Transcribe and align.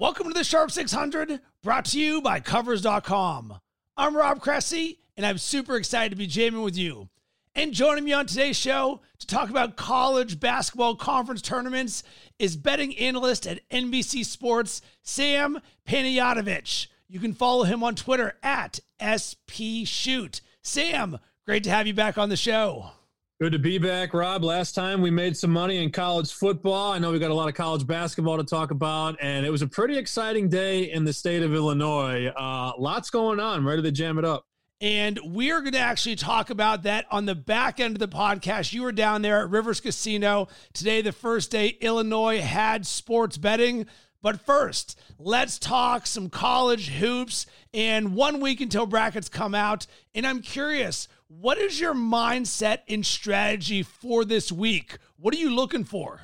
Welcome 0.00 0.28
to 0.28 0.32
the 0.32 0.44
Sharp 0.44 0.70
600, 0.70 1.40
brought 1.64 1.86
to 1.86 1.98
you 1.98 2.22
by 2.22 2.38
Covers.com. 2.38 3.58
I'm 3.96 4.16
Rob 4.16 4.40
Cressy, 4.40 5.00
and 5.16 5.26
I'm 5.26 5.38
super 5.38 5.74
excited 5.74 6.10
to 6.10 6.16
be 6.16 6.28
jamming 6.28 6.62
with 6.62 6.76
you. 6.76 7.08
And 7.56 7.72
joining 7.72 8.04
me 8.04 8.12
on 8.12 8.26
today's 8.26 8.56
show 8.56 9.00
to 9.18 9.26
talk 9.26 9.50
about 9.50 9.74
college 9.74 10.38
basketball 10.38 10.94
conference 10.94 11.42
tournaments 11.42 12.04
is 12.38 12.56
betting 12.56 12.96
analyst 12.96 13.44
at 13.44 13.68
NBC 13.70 14.24
Sports, 14.24 14.82
Sam 15.02 15.58
Panayotovich. 15.84 16.86
You 17.08 17.18
can 17.18 17.34
follow 17.34 17.64
him 17.64 17.82
on 17.82 17.96
Twitter 17.96 18.36
at 18.40 18.78
SPShoot. 19.00 20.40
Sam, 20.62 21.18
great 21.44 21.64
to 21.64 21.70
have 21.70 21.88
you 21.88 21.94
back 21.94 22.16
on 22.16 22.28
the 22.28 22.36
show. 22.36 22.92
Good 23.40 23.52
to 23.52 23.58
be 23.60 23.78
back, 23.78 24.14
Rob. 24.14 24.42
Last 24.42 24.74
time 24.74 25.00
we 25.00 25.12
made 25.12 25.36
some 25.36 25.52
money 25.52 25.80
in 25.80 25.92
college 25.92 26.32
football. 26.32 26.90
I 26.90 26.98
know 26.98 27.12
we 27.12 27.20
got 27.20 27.30
a 27.30 27.34
lot 27.34 27.48
of 27.48 27.54
college 27.54 27.86
basketball 27.86 28.36
to 28.36 28.42
talk 28.42 28.72
about, 28.72 29.16
and 29.22 29.46
it 29.46 29.50
was 29.50 29.62
a 29.62 29.68
pretty 29.68 29.96
exciting 29.96 30.48
day 30.48 30.90
in 30.90 31.04
the 31.04 31.12
state 31.12 31.44
of 31.44 31.54
Illinois. 31.54 32.26
Uh, 32.26 32.72
lots 32.76 33.10
going 33.10 33.38
on. 33.38 33.64
Ready 33.64 33.82
to 33.82 33.92
jam 33.92 34.18
it 34.18 34.24
up. 34.24 34.44
And 34.80 35.20
we're 35.22 35.60
going 35.60 35.74
to 35.74 35.78
actually 35.78 36.16
talk 36.16 36.50
about 36.50 36.82
that 36.82 37.06
on 37.12 37.26
the 37.26 37.36
back 37.36 37.78
end 37.78 37.94
of 37.94 38.00
the 38.00 38.08
podcast. 38.08 38.72
You 38.72 38.82
were 38.82 38.90
down 38.90 39.22
there 39.22 39.38
at 39.44 39.50
Rivers 39.50 39.80
Casino 39.80 40.48
today, 40.72 41.00
the 41.00 41.12
first 41.12 41.52
day 41.52 41.76
Illinois 41.80 42.40
had 42.40 42.88
sports 42.88 43.36
betting. 43.36 43.86
But 44.20 44.40
first, 44.40 44.98
let's 45.16 45.60
talk 45.60 46.08
some 46.08 46.28
college 46.28 46.88
hoops 46.88 47.46
and 47.72 48.16
one 48.16 48.40
week 48.40 48.60
until 48.60 48.84
brackets 48.84 49.28
come 49.28 49.54
out. 49.54 49.86
And 50.12 50.26
I'm 50.26 50.42
curious, 50.42 51.06
what 51.28 51.58
is 51.58 51.78
your 51.78 51.94
mindset 51.94 52.78
and 52.88 53.04
strategy 53.04 53.82
for 53.82 54.24
this 54.24 54.50
week? 54.50 54.96
What 55.18 55.34
are 55.34 55.38
you 55.38 55.54
looking 55.54 55.84
for? 55.84 56.20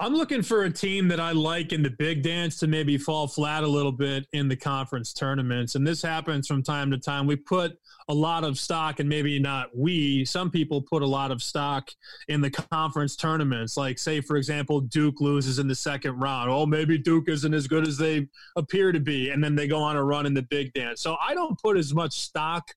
I'm 0.00 0.14
looking 0.14 0.42
for 0.42 0.64
a 0.64 0.70
team 0.70 1.06
that 1.08 1.20
I 1.20 1.30
like 1.30 1.72
in 1.72 1.82
the 1.82 1.90
big 1.90 2.22
dance 2.24 2.58
to 2.58 2.66
maybe 2.66 2.98
fall 2.98 3.28
flat 3.28 3.62
a 3.62 3.66
little 3.66 3.92
bit 3.92 4.26
in 4.32 4.48
the 4.48 4.56
conference 4.56 5.12
tournaments. 5.12 5.76
And 5.76 5.86
this 5.86 6.02
happens 6.02 6.48
from 6.48 6.64
time 6.64 6.90
to 6.90 6.98
time. 6.98 7.28
We 7.28 7.36
put 7.36 7.78
a 8.08 8.14
lot 8.14 8.42
of 8.42 8.58
stock, 8.58 8.98
and 8.98 9.08
maybe 9.08 9.38
not 9.38 9.68
we, 9.74 10.24
some 10.24 10.50
people 10.50 10.82
put 10.82 11.02
a 11.02 11.06
lot 11.06 11.30
of 11.30 11.42
stock 11.42 11.90
in 12.26 12.40
the 12.40 12.50
conference 12.50 13.14
tournaments. 13.14 13.76
Like, 13.76 14.00
say, 14.00 14.20
for 14.20 14.36
example, 14.36 14.80
Duke 14.80 15.20
loses 15.20 15.60
in 15.60 15.68
the 15.68 15.76
second 15.76 16.18
round. 16.18 16.50
Oh, 16.50 16.66
maybe 16.66 16.98
Duke 16.98 17.28
isn't 17.28 17.54
as 17.54 17.68
good 17.68 17.86
as 17.86 17.96
they 17.96 18.26
appear 18.56 18.90
to 18.90 19.00
be. 19.00 19.30
And 19.30 19.42
then 19.42 19.54
they 19.54 19.68
go 19.68 19.78
on 19.78 19.96
a 19.96 20.02
run 20.02 20.26
in 20.26 20.34
the 20.34 20.42
big 20.42 20.72
dance. 20.72 21.02
So 21.02 21.16
I 21.24 21.34
don't 21.34 21.58
put 21.60 21.76
as 21.76 21.94
much 21.94 22.18
stock 22.18 22.68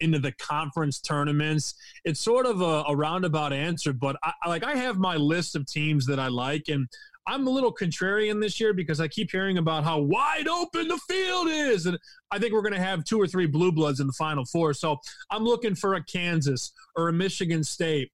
into 0.00 0.18
the 0.18 0.32
conference 0.32 1.00
tournaments. 1.00 1.74
It's 2.04 2.20
sort 2.20 2.46
of 2.46 2.60
a, 2.60 2.84
a 2.88 2.96
roundabout 2.96 3.52
answer, 3.52 3.92
but 3.92 4.16
I, 4.22 4.32
like 4.48 4.64
I 4.64 4.74
have 4.76 4.98
my 4.98 5.16
list 5.16 5.56
of 5.56 5.66
teams 5.66 6.06
that 6.06 6.18
I 6.18 6.28
like, 6.28 6.68
and 6.68 6.88
I'm 7.26 7.46
a 7.46 7.50
little 7.50 7.74
contrarian 7.74 8.40
this 8.40 8.58
year 8.58 8.72
because 8.72 9.00
I 9.00 9.08
keep 9.08 9.30
hearing 9.30 9.58
about 9.58 9.84
how 9.84 9.98
wide 9.98 10.48
open 10.48 10.88
the 10.88 10.98
field 11.08 11.48
is, 11.50 11.86
and 11.86 11.98
I 12.30 12.38
think 12.38 12.52
we're 12.52 12.62
going 12.62 12.72
to 12.72 12.80
have 12.80 13.04
two 13.04 13.20
or 13.20 13.26
three 13.26 13.46
blue 13.46 13.70
bloods 13.70 14.00
in 14.00 14.06
the 14.06 14.12
final 14.14 14.46
four. 14.46 14.72
So 14.72 14.98
I'm 15.30 15.44
looking 15.44 15.74
for 15.74 15.94
a 15.94 16.04
Kansas 16.04 16.72
or 16.96 17.08
a 17.08 17.12
Michigan 17.12 17.62
State, 17.62 18.10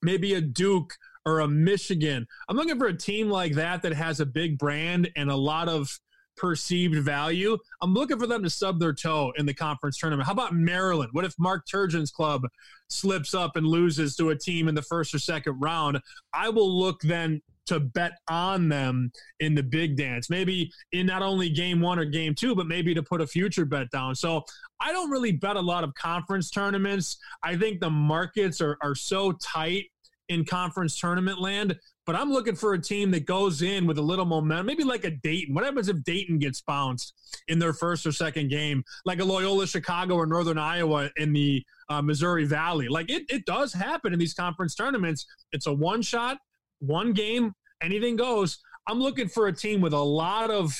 maybe 0.00 0.34
a 0.34 0.40
Duke 0.40 0.94
or 1.26 1.40
a 1.40 1.48
Michigan. 1.48 2.26
I'm 2.48 2.56
looking 2.56 2.78
for 2.78 2.86
a 2.86 2.96
team 2.96 3.28
like 3.28 3.54
that 3.54 3.82
that 3.82 3.94
has 3.94 4.20
a 4.20 4.26
big 4.26 4.58
brand 4.58 5.10
and 5.16 5.30
a 5.30 5.36
lot 5.36 5.68
of 5.68 5.98
perceived 6.36 6.96
value. 7.04 7.56
I'm 7.80 7.94
looking 7.94 8.18
for 8.18 8.26
them 8.26 8.42
to 8.42 8.50
sub 8.50 8.78
their 8.78 8.92
toe 8.92 9.32
in 9.36 9.46
the 9.46 9.54
conference 9.54 9.98
tournament. 9.98 10.26
How 10.26 10.32
about 10.32 10.54
Maryland? 10.54 11.10
What 11.12 11.24
if 11.24 11.34
Mark 11.38 11.66
Turgeon's 11.66 12.10
club 12.10 12.46
slips 12.88 13.34
up 13.34 13.56
and 13.56 13.66
loses 13.66 14.16
to 14.16 14.30
a 14.30 14.38
team 14.38 14.68
in 14.68 14.74
the 14.74 14.82
first 14.82 15.14
or 15.14 15.18
second 15.18 15.60
round? 15.60 16.00
I 16.32 16.48
will 16.48 16.78
look 16.78 17.00
then 17.02 17.40
to 17.66 17.78
bet 17.78 18.18
on 18.28 18.68
them 18.68 19.12
in 19.40 19.54
the 19.54 19.62
big 19.62 19.96
dance. 19.96 20.28
Maybe 20.28 20.72
in 20.90 21.06
not 21.06 21.22
only 21.22 21.48
game 21.48 21.80
one 21.80 21.98
or 21.98 22.04
game 22.04 22.34
two, 22.34 22.54
but 22.54 22.66
maybe 22.66 22.94
to 22.94 23.02
put 23.02 23.20
a 23.20 23.26
future 23.26 23.64
bet 23.64 23.90
down. 23.90 24.14
So 24.14 24.42
I 24.80 24.92
don't 24.92 25.10
really 25.10 25.32
bet 25.32 25.56
a 25.56 25.60
lot 25.60 25.84
of 25.84 25.94
conference 25.94 26.50
tournaments. 26.50 27.18
I 27.42 27.56
think 27.56 27.80
the 27.80 27.90
markets 27.90 28.60
are, 28.60 28.76
are 28.82 28.94
so 28.94 29.32
tight 29.32 29.84
in 30.28 30.44
conference 30.44 30.98
tournament 30.98 31.40
land 31.40 31.78
but 32.04 32.16
I'm 32.16 32.32
looking 32.32 32.56
for 32.56 32.74
a 32.74 32.80
team 32.80 33.10
that 33.12 33.26
goes 33.26 33.62
in 33.62 33.86
with 33.86 33.98
a 33.98 34.02
little 34.02 34.24
momentum, 34.24 34.66
maybe 34.66 34.84
like 34.84 35.04
a 35.04 35.10
Dayton. 35.10 35.54
What 35.54 35.64
happens 35.64 35.88
if 35.88 36.02
Dayton 36.02 36.38
gets 36.38 36.60
bounced 36.60 37.14
in 37.48 37.58
their 37.58 37.72
first 37.72 38.06
or 38.06 38.12
second 38.12 38.48
game, 38.48 38.82
like 39.04 39.20
a 39.20 39.24
Loyola 39.24 39.66
Chicago 39.66 40.16
or 40.16 40.26
Northern 40.26 40.58
Iowa 40.58 41.10
in 41.16 41.32
the 41.32 41.64
uh, 41.88 42.02
Missouri 42.02 42.44
Valley? 42.44 42.88
Like 42.88 43.10
it, 43.10 43.24
it 43.28 43.46
does 43.46 43.72
happen 43.72 44.12
in 44.12 44.18
these 44.18 44.34
conference 44.34 44.74
tournaments. 44.74 45.26
It's 45.52 45.66
a 45.66 45.72
one 45.72 46.02
shot, 46.02 46.38
one 46.80 47.12
game, 47.12 47.52
anything 47.80 48.16
goes. 48.16 48.58
I'm 48.88 49.00
looking 49.00 49.28
for 49.28 49.46
a 49.46 49.52
team 49.52 49.80
with 49.80 49.92
a 49.92 50.02
lot 50.02 50.50
of 50.50 50.72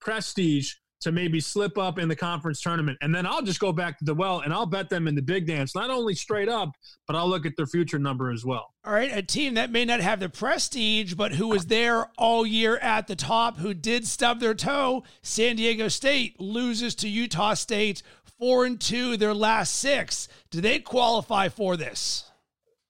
prestige 0.00 0.74
to 1.00 1.12
maybe 1.12 1.40
slip 1.40 1.78
up 1.78 1.98
in 1.98 2.08
the 2.08 2.16
conference 2.16 2.60
tournament. 2.60 2.98
And 3.00 3.14
then 3.14 3.26
I'll 3.26 3.42
just 3.42 3.60
go 3.60 3.72
back 3.72 3.98
to 3.98 4.04
the 4.04 4.14
well 4.14 4.40
and 4.40 4.52
I'll 4.52 4.66
bet 4.66 4.88
them 4.88 5.06
in 5.06 5.14
the 5.14 5.22
big 5.22 5.46
dance, 5.46 5.74
not 5.74 5.90
only 5.90 6.14
straight 6.14 6.48
up, 6.48 6.70
but 7.06 7.14
I'll 7.14 7.28
look 7.28 7.46
at 7.46 7.52
their 7.56 7.66
future 7.66 7.98
number 7.98 8.30
as 8.30 8.44
well. 8.44 8.74
All 8.84 8.92
right. 8.92 9.10
A 9.16 9.22
team 9.22 9.54
that 9.54 9.70
may 9.70 9.84
not 9.84 10.00
have 10.00 10.20
the 10.20 10.28
prestige, 10.28 11.14
but 11.14 11.32
who 11.32 11.48
was 11.48 11.66
there 11.66 12.10
all 12.18 12.46
year 12.46 12.78
at 12.78 13.06
the 13.06 13.16
top, 13.16 13.58
who 13.58 13.74
did 13.74 14.06
stub 14.06 14.40
their 14.40 14.54
toe, 14.54 15.04
San 15.22 15.56
Diego 15.56 15.88
State 15.88 16.40
loses 16.40 16.94
to 16.96 17.08
Utah 17.08 17.54
State 17.54 18.02
four 18.38 18.64
and 18.64 18.80
two 18.80 19.16
their 19.16 19.34
last 19.34 19.74
six. 19.74 20.28
Do 20.50 20.60
they 20.60 20.78
qualify 20.78 21.48
for 21.48 21.76
this? 21.76 22.24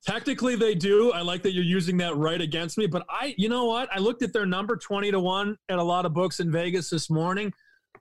Technically, 0.06 0.56
they 0.56 0.74
do. 0.74 1.12
I 1.12 1.20
like 1.20 1.42
that 1.42 1.52
you're 1.52 1.64
using 1.64 1.98
that 1.98 2.16
right 2.16 2.40
against 2.40 2.78
me, 2.78 2.86
but 2.86 3.04
I, 3.10 3.34
you 3.36 3.50
know 3.50 3.66
what? 3.66 3.90
I 3.92 3.98
looked 3.98 4.22
at 4.22 4.32
their 4.32 4.46
number 4.46 4.76
20 4.76 5.10
to 5.10 5.20
1 5.20 5.56
at 5.68 5.78
a 5.78 5.82
lot 5.82 6.06
of 6.06 6.14
books 6.14 6.40
in 6.40 6.50
Vegas 6.50 6.88
this 6.88 7.10
morning. 7.10 7.52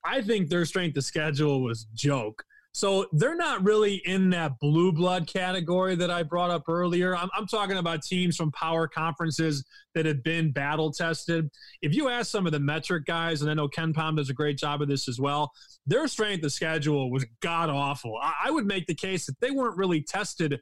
I 0.04 0.22
think 0.22 0.50
their 0.50 0.66
strength 0.66 0.98
of 0.98 1.04
schedule 1.04 1.62
was 1.62 1.86
joke. 1.94 2.44
So 2.78 3.08
they're 3.12 3.36
not 3.36 3.64
really 3.64 4.04
in 4.06 4.30
that 4.30 4.60
blue 4.60 4.92
blood 4.92 5.26
category 5.26 5.96
that 5.96 6.12
I 6.12 6.22
brought 6.22 6.52
up 6.52 6.70
earlier. 6.70 7.18
I'm, 7.18 7.28
I'm, 7.36 7.48
talking 7.48 7.78
about 7.78 8.04
teams 8.04 8.36
from 8.36 8.52
power 8.52 8.88
conferences 8.88 9.66
that 9.96 10.06
have 10.06 10.22
been 10.22 10.52
battle 10.52 10.92
tested. 10.92 11.50
If 11.82 11.96
you 11.96 12.08
ask 12.08 12.30
some 12.30 12.46
of 12.46 12.52
the 12.52 12.60
metric 12.60 13.06
guys, 13.06 13.42
and 13.42 13.50
I 13.50 13.56
know 13.56 13.68
KenPom 13.68 14.18
does 14.18 14.30
a 14.30 14.34
great 14.34 14.60
job 14.60 14.84
of 14.84 14.90
this 14.90 15.08
as 15.08 15.20
well, 15.20 15.52
their 15.88 16.08
strength 16.08 16.44
of 16.46 16.52
schedule 16.52 17.10
was 17.10 17.26
god 17.42 17.72
awful. 17.72 18.16
I, 18.22 18.34
I 18.46 18.52
would 18.52 18.68
make 18.68 18.86
the 18.86 18.94
case 18.94 19.26
that 19.26 19.40
they 19.40 19.50
weren't 19.50 19.78
really 19.78 20.04
tested 20.04 20.60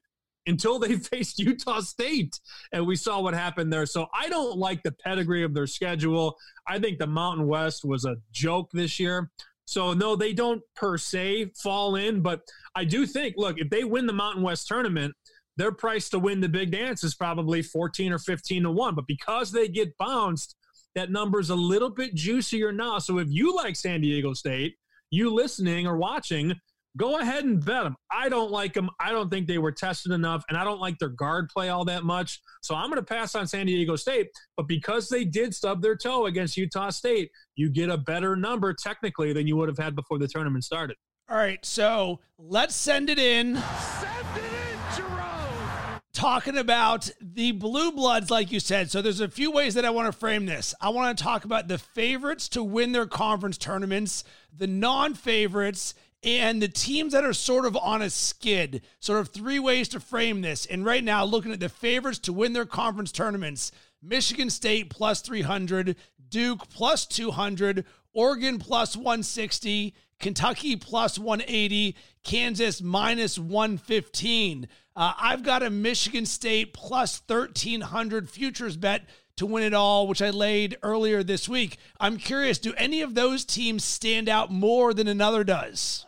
until 0.47 0.79
they 0.79 0.95
faced 1.11 1.39
Utah 1.39 1.81
State. 1.81 2.39
And 2.71 2.85
we 2.85 2.95
saw 2.95 3.21
what 3.21 3.33
happened 3.33 3.71
there. 3.71 3.85
So 3.85 4.07
I 4.13 4.29
don't 4.29 4.57
like 4.57 4.83
the 4.83 4.91
pedigree 4.91 5.43
of 5.43 5.53
their 5.53 5.67
schedule. 5.67 6.35
I 6.67 6.79
think 6.79 6.99
the 6.99 7.07
Mountain 7.07 7.47
West 7.47 7.85
was 7.85 8.05
a 8.05 8.15
joke 8.31 8.69
this 8.73 8.99
year. 8.99 9.31
So, 9.67 9.93
no, 9.93 10.15
they 10.15 10.31
don't 10.31 10.61
per 10.75 10.97
se 10.97 11.51
fall 11.55 11.95
in. 11.95 12.21
But 12.21 12.41
I 12.75 12.85
do 12.85 13.05
think, 13.05 13.35
look, 13.37 13.57
if 13.59 13.69
they 13.69 13.83
win 13.83 14.05
the 14.05 14.13
Mountain 14.13 14.43
West 14.43 14.67
tournament, 14.67 15.13
their 15.57 15.71
price 15.71 16.09
to 16.09 16.19
win 16.19 16.41
the 16.41 16.49
big 16.49 16.71
dance 16.71 17.03
is 17.03 17.15
probably 17.15 17.61
14 17.61 18.11
or 18.11 18.19
15 18.19 18.63
to 18.63 18.71
1. 18.71 18.95
But 18.95 19.07
because 19.07 19.51
they 19.51 19.67
get 19.67 19.97
bounced, 19.97 20.55
that 20.95 21.11
number's 21.11 21.49
a 21.49 21.55
little 21.55 21.89
bit 21.89 22.15
juicier 22.15 22.71
now. 22.71 22.99
So 22.99 23.19
if 23.19 23.27
you 23.29 23.55
like 23.55 23.75
San 23.75 24.01
Diego 24.01 24.33
State, 24.33 24.75
you 25.11 25.33
listening 25.33 25.87
or 25.87 25.97
watching, 25.97 26.53
go 26.97 27.19
ahead 27.19 27.43
and 27.43 27.63
bet 27.63 27.83
them. 27.83 27.95
I 28.11 28.29
don't 28.29 28.51
like 28.51 28.73
them. 28.73 28.89
I 28.99 29.11
don't 29.11 29.29
think 29.29 29.47
they 29.47 29.57
were 29.57 29.71
tested 29.71 30.11
enough, 30.11 30.43
and 30.49 30.57
I 30.57 30.63
don't 30.63 30.79
like 30.79 30.97
their 30.99 31.09
guard 31.09 31.49
play 31.49 31.69
all 31.69 31.85
that 31.85 32.03
much. 32.03 32.41
So 32.61 32.75
I'm 32.75 32.89
going 32.89 33.01
to 33.01 33.05
pass 33.05 33.35
on 33.35 33.47
San 33.47 33.65
Diego 33.65 33.95
State. 33.95 34.27
But 34.57 34.67
because 34.67 35.09
they 35.09 35.25
did 35.25 35.53
stub 35.53 35.81
their 35.81 35.95
toe 35.95 36.25
against 36.25 36.57
Utah 36.57 36.89
State, 36.89 37.31
you 37.55 37.69
get 37.69 37.89
a 37.89 37.97
better 37.97 38.35
number 38.35 38.73
technically 38.73 39.33
than 39.33 39.47
you 39.47 39.55
would 39.57 39.69
have 39.69 39.77
had 39.77 39.95
before 39.95 40.19
the 40.19 40.27
tournament 40.27 40.63
started. 40.63 40.97
All 41.27 41.37
right, 41.37 41.63
so 41.65 42.19
let's 42.37 42.75
send 42.75 43.09
it 43.09 43.17
in. 43.17 43.55
Send 43.55 44.27
it 44.35 44.43
in, 44.43 44.95
Jerome. 44.95 45.99
Talking 46.13 46.55
about 46.55 47.09
the 47.19 47.51
blue 47.51 47.91
bloods, 47.91 48.29
like 48.29 48.51
you 48.51 48.59
said. 48.59 48.91
So 48.91 49.01
there's 49.01 49.21
a 49.21 49.27
few 49.27 49.51
ways 49.51 49.73
that 49.73 49.85
I 49.85 49.89
want 49.89 50.05
to 50.05 50.17
frame 50.17 50.45
this. 50.45 50.75
I 50.79 50.89
want 50.89 51.17
to 51.17 51.23
talk 51.23 51.43
about 51.43 51.67
the 51.67 51.79
favorites 51.79 52.47
to 52.49 52.63
win 52.63 52.91
their 52.91 53.07
conference 53.07 53.57
tournaments, 53.57 54.23
the 54.55 54.67
non 54.67 55.15
favorites, 55.15 55.95
and 56.25 56.59
the 56.59 56.67
teams 56.67 57.13
that 57.13 57.23
are 57.23 57.33
sort 57.33 57.65
of 57.65 57.77
on 57.77 58.01
a 58.01 58.09
skid. 58.09 58.81
Sort 58.99 59.19
of 59.19 59.29
three 59.29 59.59
ways 59.59 59.87
to 59.89 59.99
frame 59.99 60.41
this. 60.41 60.65
And 60.65 60.83
right 60.83 61.03
now, 61.03 61.23
looking 61.23 61.53
at 61.53 61.59
the 61.59 61.69
favorites 61.69 62.19
to 62.19 62.33
win 62.33 62.53
their 62.53 62.65
conference 62.65 63.11
tournaments 63.11 63.71
Michigan 64.01 64.49
State 64.49 64.89
plus 64.89 65.21
300, 65.21 65.95
Duke 66.29 66.69
plus 66.69 67.05
200, 67.05 67.85
Oregon 68.13 68.59
plus 68.59 68.95
160, 68.95 69.95
Kentucky 70.19 70.75
plus 70.75 71.17
180, 71.17 71.95
Kansas 72.23 72.81
minus 72.81 73.37
115. 73.39 74.67
Uh, 74.95 75.13
I've 75.19 75.43
got 75.43 75.63
a 75.63 75.69
Michigan 75.69 76.25
State 76.25 76.73
plus 76.73 77.21
1300 77.27 78.29
futures 78.29 78.77
bet 78.77 79.07
to 79.37 79.45
win 79.45 79.63
it 79.63 79.73
all, 79.73 80.07
which 80.07 80.21
I 80.21 80.29
laid 80.29 80.77
earlier 80.81 81.23
this 81.23 81.49
week. 81.49 81.77
I'm 81.99 82.17
curious, 82.17 82.57
do 82.57 82.73
any 82.77 83.01
of 83.01 83.15
those 83.15 83.43
teams 83.43 83.83
stand 83.83 84.29
out 84.29 84.51
more 84.51 84.93
than 84.93 85.07
another 85.07 85.43
does? 85.43 86.05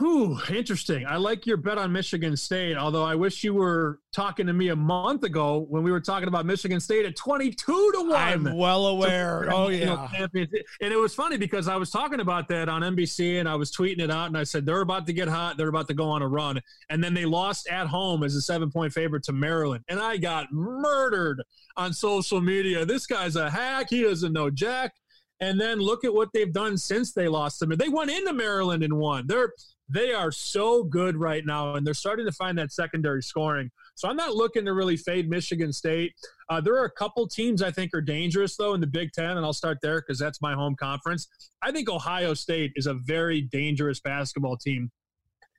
Whew, 0.00 0.40
interesting. 0.48 1.04
I 1.06 1.16
like 1.16 1.46
your 1.46 1.58
bet 1.58 1.76
on 1.76 1.92
Michigan 1.92 2.34
State, 2.34 2.78
although 2.78 3.04
I 3.04 3.14
wish 3.14 3.44
you 3.44 3.52
were 3.52 4.00
talking 4.14 4.46
to 4.46 4.54
me 4.54 4.68
a 4.68 4.76
month 4.76 5.24
ago 5.24 5.66
when 5.68 5.82
we 5.82 5.92
were 5.92 6.00
talking 6.00 6.26
about 6.26 6.46
Michigan 6.46 6.80
State 6.80 7.04
at 7.04 7.16
22 7.16 7.92
to 7.92 8.08
1. 8.08 8.10
I'm 8.14 8.56
well 8.56 8.86
aware. 8.86 9.46
Oh, 9.52 9.68
yeah. 9.68 10.08
And 10.14 10.38
it 10.80 10.98
was 10.98 11.14
funny 11.14 11.36
because 11.36 11.68
I 11.68 11.76
was 11.76 11.90
talking 11.90 12.20
about 12.20 12.48
that 12.48 12.70
on 12.70 12.80
NBC 12.80 13.40
and 13.40 13.48
I 13.48 13.56
was 13.56 13.70
tweeting 13.72 14.00
it 14.00 14.10
out 14.10 14.28
and 14.28 14.38
I 14.38 14.44
said, 14.44 14.64
they're 14.64 14.80
about 14.80 15.06
to 15.06 15.12
get 15.12 15.28
hot. 15.28 15.58
They're 15.58 15.68
about 15.68 15.88
to 15.88 15.94
go 15.94 16.08
on 16.08 16.22
a 16.22 16.28
run. 16.28 16.62
And 16.88 17.04
then 17.04 17.12
they 17.12 17.26
lost 17.26 17.68
at 17.68 17.86
home 17.86 18.22
as 18.22 18.34
a 18.34 18.40
seven 18.40 18.70
point 18.70 18.94
favorite 18.94 19.24
to 19.24 19.34
Maryland. 19.34 19.84
And 19.90 20.00
I 20.00 20.16
got 20.16 20.50
murdered 20.50 21.42
on 21.76 21.92
social 21.92 22.40
media. 22.40 22.86
This 22.86 23.06
guy's 23.06 23.36
a 23.36 23.50
hack. 23.50 23.88
He 23.90 24.04
doesn't 24.04 24.32
know 24.32 24.48
Jack. 24.48 24.94
And 25.42 25.60
then 25.60 25.78
look 25.78 26.04
at 26.04 26.14
what 26.14 26.30
they've 26.32 26.52
done 26.52 26.78
since 26.78 27.12
they 27.12 27.28
lost 27.28 27.60
them. 27.60 27.70
They 27.76 27.88
went 27.90 28.10
into 28.10 28.32
Maryland 28.32 28.82
and 28.82 28.96
won. 28.96 29.26
They're 29.26 29.52
they 29.92 30.12
are 30.12 30.30
so 30.30 30.84
good 30.84 31.16
right 31.16 31.44
now, 31.44 31.74
and 31.74 31.84
they're 31.84 31.94
starting 31.94 32.24
to 32.26 32.32
find 32.32 32.56
that 32.58 32.72
secondary 32.72 33.22
scoring. 33.22 33.70
So 33.96 34.08
I'm 34.08 34.16
not 34.16 34.34
looking 34.34 34.64
to 34.66 34.72
really 34.72 34.96
fade 34.96 35.28
Michigan 35.28 35.72
State. 35.72 36.14
Uh, 36.48 36.60
there 36.60 36.76
are 36.76 36.84
a 36.84 36.90
couple 36.92 37.26
teams 37.26 37.60
I 37.60 37.72
think 37.72 37.92
are 37.92 38.00
dangerous 38.00 38.56
though 38.56 38.74
in 38.74 38.80
the 38.80 38.86
Big 38.86 39.12
Ten, 39.12 39.36
and 39.36 39.44
I'll 39.44 39.52
start 39.52 39.78
there 39.82 40.00
because 40.00 40.18
that's 40.18 40.40
my 40.40 40.54
home 40.54 40.76
conference. 40.76 41.28
I 41.60 41.72
think 41.72 41.88
Ohio 41.90 42.34
State 42.34 42.72
is 42.76 42.86
a 42.86 42.94
very 42.94 43.42
dangerous 43.42 44.00
basketball 44.00 44.56
team. 44.56 44.90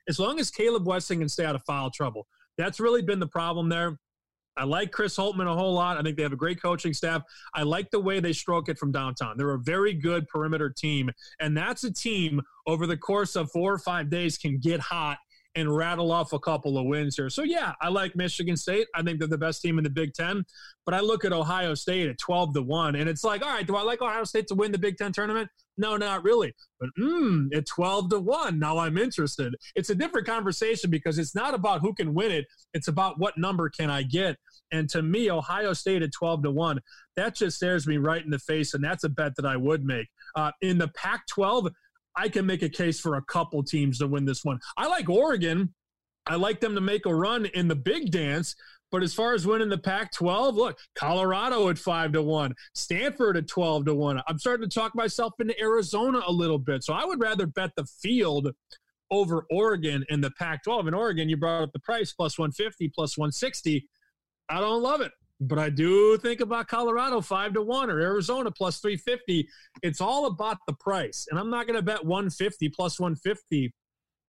As 0.08 0.18
long 0.18 0.40
as 0.40 0.50
Caleb 0.50 0.88
Wesson 0.88 1.20
can 1.20 1.30
stay 1.30 1.46
out 1.46 1.56
of 1.56 1.64
foul 1.66 1.92
trouble, 1.92 2.26
that's 2.58 2.80
really 2.80 3.02
been 3.02 3.20
the 3.20 3.28
problem 3.28 3.70
there. 3.70 3.98
I 4.58 4.66
like 4.66 4.92
Chris 4.92 5.16
Holtmann 5.16 5.52
a 5.52 5.56
whole 5.56 5.74
lot. 5.74 5.98
I 5.98 6.02
think 6.02 6.18
they 6.18 6.24
have 6.24 6.34
a 6.34 6.38
great 6.38 6.62
coaching 6.62 6.94
staff. 6.94 7.24
I 7.54 7.64
like 7.64 7.90
the 7.90 8.00
way 8.00 8.20
they 8.20 8.34
stroke 8.34 8.70
it 8.70 8.78
from 8.78 8.92
downtown. 8.92 9.38
They're 9.38 9.54
a 9.54 9.60
very 9.60 9.94
good 9.94 10.28
perimeter 10.28 10.70
team. 10.70 11.10
And 11.40 11.56
that's 11.56 11.84
a 11.84 11.92
team 11.92 12.42
over 12.68 12.86
the 12.86 12.98
course 12.98 13.36
of 13.36 13.50
four 13.52 13.74
or 13.74 13.80
five 13.80 14.10
days 14.10 14.38
can 14.38 14.60
get 14.60 14.80
hot 14.80 15.18
and 15.56 15.76
rattle 15.76 16.12
off 16.12 16.34
a 16.34 16.40
couple 16.40 16.78
of 16.78 16.86
wins 16.86 17.16
here. 17.16 17.30
So 17.30 17.44
yeah, 17.44 17.74
I 17.82 17.90
like 17.90 18.16
Michigan 18.16 18.56
State. 18.56 18.88
I 18.96 19.02
think 19.02 19.20
they're 19.20 19.28
the 19.28 19.38
best 19.38 19.62
team 19.62 19.78
in 19.78 19.84
the 19.84 19.90
Big 19.90 20.14
Ten. 20.14 20.44
But 20.86 20.96
I 20.96 21.02
look 21.02 21.26
at 21.26 21.34
Ohio 21.34 21.74
State 21.76 22.10
at 22.10 22.18
12 22.18 22.54
to 22.56 22.62
1, 22.62 22.96
and 22.96 23.10
it's 23.10 23.24
like, 23.24 23.44
all 23.44 23.50
right, 23.50 23.68
do 23.68 23.76
I 23.76 23.84
like 23.84 24.02
Ohio 24.02 24.24
State 24.24 24.48
to 24.48 24.56
win 24.56 24.72
the 24.72 24.78
Big 24.78 24.98
Ten 24.98 25.12
tournament? 25.12 25.50
No, 25.78 25.98
not 25.98 26.24
really. 26.24 26.54
But 26.80 26.90
mm, 27.00 27.56
at 27.56 27.66
12 27.66 28.10
to 28.12 28.20
1, 28.20 28.60
now 28.60 28.78
I'm 28.78 28.98
interested. 28.98 29.56
It's 29.76 29.90
a 29.90 29.96
different 29.96 30.28
conversation 30.28 30.90
because 30.90 31.18
it's 31.18 31.36
not 31.36 31.54
about 31.54 31.82
who 31.82 31.94
can 31.94 32.14
win 32.14 32.32
it, 32.32 32.46
it's 32.74 32.88
about 32.88 33.20
what 33.20 33.38
number 33.38 33.70
can 33.70 33.90
I 33.90 34.04
get. 34.04 34.38
And 34.72 34.90
to 34.92 35.02
me, 35.02 35.30
Ohio 35.30 35.74
State 35.74 36.02
at 36.02 36.12
12 36.14 36.44
to 36.44 36.52
1, 36.52 36.80
that 37.16 37.36
just 37.36 37.58
stares 37.58 37.88
me 37.88 37.98
right 37.98 38.24
in 38.24 38.32
the 38.32 38.40
face. 38.40 38.74
And 38.74 38.84
that's 38.84 39.04
a 39.04 39.10
bet 39.10 39.36
that 39.36 39.46
I 39.46 39.58
would 39.58 39.84
make. 39.84 40.08
Uh, 40.36 40.52
in 40.62 40.78
the 40.78 40.88
Pac 40.90 41.28
12, 41.28 41.68
I 42.16 42.30
can 42.30 42.46
make 42.46 42.62
a 42.62 42.70
case 42.70 43.00
for 43.00 43.16
a 43.16 43.22
couple 43.24 43.64
teams 43.64 44.00
to 44.00 44.08
win 44.08 44.26
this 44.26 44.44
one. 44.44 44.60
I 44.78 44.88
like 44.88 45.10
Oregon. 45.10 45.74
I 46.28 46.36
like 46.36 46.60
them 46.60 46.76
to 46.76 46.82
make 46.82 47.06
a 47.06 47.16
run 47.16 47.46
in 47.48 47.68
the 47.68 47.76
big 47.76 48.12
dance. 48.12 48.56
But 48.92 49.04
as 49.04 49.14
far 49.14 49.34
as 49.34 49.48
winning 49.48 49.70
the 49.70 49.78
Pac 49.78 50.12
12, 50.12 50.56
look, 50.56 50.78
Colorado 50.96 51.70
at 51.70 51.80
5 51.80 52.12
to 52.12 52.22
1, 52.22 52.54
Stanford 52.76 53.38
at 53.38 53.48
12 53.48 53.86
to 53.86 53.96
1. 53.96 54.22
I'm 54.28 54.38
starting 54.38 54.70
to 54.70 54.74
talk 54.74 54.94
myself 54.94 55.34
into 55.40 55.60
Arizona 55.62 56.22
a 56.28 56.32
little 56.32 56.60
bit. 56.60 56.84
So 56.84 56.94
I 56.94 57.06
would 57.06 57.22
rather 57.22 57.46
bet 57.48 57.72
the 57.78 57.86
field 57.86 58.50
over 59.10 59.46
Oregon 59.50 60.06
in 60.10 60.20
the 60.20 60.32
Pac 60.32 60.64
12. 60.64 60.90
In 60.90 60.94
Oregon, 60.94 61.30
you 61.30 61.38
brought 61.38 61.64
up 61.64 61.72
the 61.72 61.80
price 61.80 62.12
plus 62.12 62.38
150, 62.38 62.90
plus 62.94 63.18
160. 63.18 63.88
I 64.50 64.60
don't 64.60 64.82
love 64.82 65.00
it. 65.00 65.14
But 65.42 65.58
I 65.58 65.70
do 65.72 66.18
think 66.20 66.40
about 66.40 66.68
Colorado 66.68 67.20
five 67.20 67.54
to 67.56 67.64
one 67.64 67.90
or 67.90 68.00
Arizona 68.00 68.52
plus 68.52 68.80
three 68.80 68.96
fifty. 68.98 69.48
It's 69.82 70.00
all 70.00 70.28
about 70.28 70.58
the 70.68 70.74
price, 70.74 71.28
and 71.30 71.40
I'm 71.40 71.50
not 71.50 71.66
going 71.66 71.78
to 71.78 71.82
bet 71.82 72.06
one 72.06 72.30
fifty 72.30 72.70
plus 72.70 73.00
one 73.00 73.16
fifty 73.16 73.74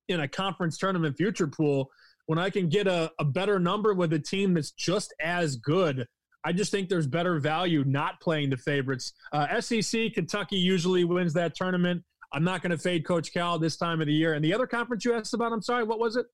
in 0.08 0.20
a 0.20 0.28
conference 0.28 0.78
tournament 0.78 1.16
future 1.16 1.46
pool 1.46 1.90
when 2.26 2.38
I 2.38 2.50
can 2.50 2.68
get 2.68 2.86
a, 2.86 3.10
a 3.18 3.24
better 3.24 3.58
number 3.58 3.94
with 3.94 4.12
a 4.14 4.18
team 4.18 4.54
that's 4.54 4.70
just 4.70 5.14
as 5.20 5.56
good. 5.56 6.06
I 6.44 6.52
just 6.52 6.70
think 6.70 6.88
there's 6.88 7.06
better 7.06 7.38
value 7.38 7.84
not 7.84 8.20
playing 8.20 8.50
the 8.50 8.56
favorites. 8.56 9.12
Uh, 9.32 9.60
SEC, 9.60 10.12
Kentucky 10.14 10.56
usually 10.56 11.04
wins 11.04 11.34
that 11.34 11.54
tournament. 11.54 12.02
I'm 12.32 12.42
not 12.42 12.62
going 12.62 12.70
to 12.70 12.78
fade 12.78 13.06
Coach 13.06 13.32
Cal 13.32 13.58
this 13.58 13.76
time 13.76 14.00
of 14.00 14.06
the 14.06 14.12
year. 14.12 14.34
And 14.34 14.44
the 14.44 14.54
other 14.54 14.66
conference 14.66 15.04
you 15.04 15.14
asked 15.14 15.34
about, 15.34 15.52
I'm 15.52 15.62
sorry, 15.62 15.84
what 15.84 15.98
was 15.98 16.16
it? 16.16 16.26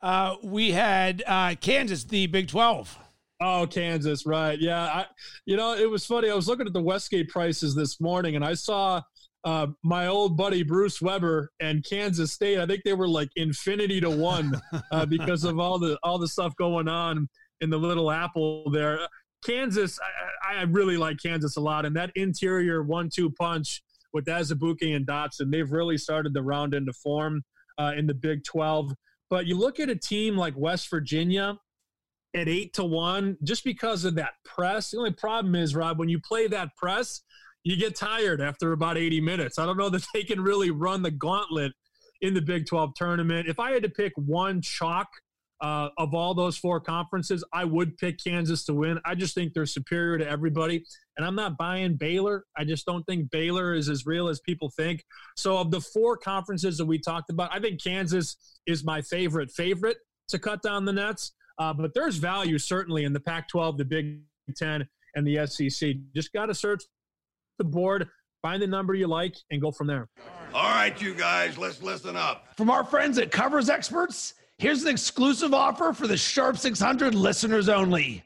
Uh, 0.00 0.36
we 0.42 0.72
had 0.72 1.22
uh, 1.26 1.54
Kansas, 1.60 2.04
the 2.04 2.26
Big 2.26 2.48
12. 2.48 2.98
Oh, 3.44 3.66
Kansas, 3.66 4.24
right? 4.24 4.56
Yeah, 4.60 4.84
I, 4.84 5.06
you 5.46 5.56
know, 5.56 5.74
it 5.74 5.90
was 5.90 6.06
funny. 6.06 6.30
I 6.30 6.34
was 6.34 6.46
looking 6.46 6.66
at 6.66 6.72
the 6.72 6.80
Westgate 6.80 7.28
prices 7.28 7.74
this 7.74 8.00
morning, 8.00 8.36
and 8.36 8.44
I 8.44 8.54
saw 8.54 9.02
uh, 9.42 9.66
my 9.82 10.06
old 10.06 10.36
buddy 10.36 10.62
Bruce 10.62 11.02
Weber 11.02 11.50
and 11.58 11.84
Kansas 11.84 12.32
State. 12.32 12.60
I 12.60 12.66
think 12.66 12.82
they 12.84 12.92
were 12.92 13.08
like 13.08 13.30
infinity 13.34 14.00
to 14.00 14.10
one 14.10 14.60
uh, 14.92 15.06
because 15.10 15.42
of 15.42 15.58
all 15.58 15.80
the 15.80 15.98
all 16.04 16.18
the 16.18 16.28
stuff 16.28 16.54
going 16.54 16.86
on 16.86 17.28
in 17.60 17.68
the 17.68 17.78
Little 17.78 18.12
Apple 18.12 18.70
there. 18.70 19.00
Kansas, 19.44 19.98
I, 20.48 20.60
I 20.60 20.62
really 20.62 20.96
like 20.96 21.16
Kansas 21.20 21.56
a 21.56 21.60
lot, 21.60 21.84
and 21.84 21.96
that 21.96 22.12
interior 22.14 22.84
one-two 22.84 23.30
punch 23.30 23.82
with 24.12 24.26
Azubuike 24.26 24.94
and 24.94 25.04
Dotson, 25.04 25.50
they've 25.50 25.72
really 25.72 25.98
started 25.98 26.32
to 26.34 26.42
round 26.42 26.74
into 26.74 26.92
form 26.92 27.42
uh, 27.76 27.92
in 27.96 28.06
the 28.06 28.14
Big 28.14 28.44
Twelve. 28.44 28.92
But 29.30 29.46
you 29.46 29.58
look 29.58 29.80
at 29.80 29.88
a 29.88 29.96
team 29.96 30.36
like 30.36 30.54
West 30.56 30.88
Virginia 30.88 31.56
at 32.34 32.48
eight 32.48 32.74
to 32.74 32.84
one 32.84 33.36
just 33.42 33.64
because 33.64 34.04
of 34.04 34.14
that 34.16 34.32
press. 34.44 34.90
The 34.90 34.98
only 34.98 35.12
problem 35.12 35.54
is, 35.54 35.74
Rob, 35.74 35.98
when 35.98 36.08
you 36.08 36.20
play 36.20 36.46
that 36.48 36.74
press, 36.76 37.22
you 37.64 37.76
get 37.76 37.94
tired 37.94 38.40
after 38.40 38.72
about 38.72 38.98
80 38.98 39.20
minutes. 39.20 39.58
I 39.58 39.66
don't 39.66 39.76
know 39.76 39.88
that 39.90 40.04
they 40.14 40.24
can 40.24 40.40
really 40.40 40.70
run 40.70 41.02
the 41.02 41.10
gauntlet 41.10 41.72
in 42.20 42.34
the 42.34 42.42
Big 42.42 42.66
12 42.66 42.94
tournament. 42.94 43.48
If 43.48 43.58
I 43.58 43.72
had 43.72 43.82
to 43.82 43.88
pick 43.88 44.12
one 44.16 44.62
chalk 44.62 45.08
uh, 45.60 45.88
of 45.96 46.14
all 46.14 46.34
those 46.34 46.56
four 46.56 46.80
conferences, 46.80 47.44
I 47.52 47.64
would 47.64 47.96
pick 47.98 48.18
Kansas 48.22 48.64
to 48.64 48.74
win. 48.74 48.98
I 49.04 49.14
just 49.14 49.34
think 49.34 49.52
they're 49.54 49.66
superior 49.66 50.18
to 50.18 50.28
everybody. 50.28 50.84
And 51.16 51.26
I'm 51.26 51.36
not 51.36 51.56
buying 51.56 51.96
Baylor. 51.96 52.44
I 52.56 52.64
just 52.64 52.86
don't 52.86 53.04
think 53.04 53.30
Baylor 53.30 53.74
is 53.74 53.88
as 53.88 54.06
real 54.06 54.28
as 54.28 54.40
people 54.40 54.70
think. 54.70 55.04
So, 55.36 55.58
of 55.58 55.70
the 55.70 55.80
four 55.80 56.16
conferences 56.16 56.78
that 56.78 56.86
we 56.86 56.98
talked 56.98 57.30
about, 57.30 57.50
I 57.52 57.60
think 57.60 57.82
Kansas 57.82 58.36
is 58.66 58.82
my 58.82 59.02
favorite 59.02 59.50
favorite 59.50 59.98
to 60.28 60.38
cut 60.38 60.62
down 60.62 60.84
the 60.84 60.92
nets. 60.92 61.32
Uh, 61.58 61.72
but 61.72 61.92
there's 61.94 62.16
value 62.16 62.58
certainly 62.58 63.04
in 63.04 63.12
the 63.12 63.20
Pac 63.20 63.48
12, 63.48 63.78
the 63.78 63.84
Big 63.84 64.20
10, 64.56 64.86
and 65.14 65.26
the 65.26 65.46
SEC. 65.46 65.94
Just 66.14 66.32
got 66.32 66.46
to 66.46 66.54
search 66.54 66.84
the 67.58 67.64
board, 67.64 68.08
find 68.40 68.62
the 68.62 68.66
number 68.66 68.94
you 68.94 69.06
like, 69.06 69.36
and 69.50 69.60
go 69.60 69.70
from 69.70 69.86
there. 69.86 70.08
All 70.54 70.64
right, 70.64 71.00
you 71.00 71.14
guys, 71.14 71.58
let's 71.58 71.82
listen 71.82 72.16
up. 72.16 72.56
From 72.56 72.70
our 72.70 72.84
friends 72.84 73.18
at 73.18 73.30
Covers 73.30 73.68
Experts, 73.68 74.34
here's 74.58 74.82
an 74.82 74.88
exclusive 74.88 75.54
offer 75.54 75.92
for 75.92 76.06
the 76.06 76.16
Sharp 76.16 76.58
600 76.58 77.14
listeners 77.14 77.68
only. 77.68 78.22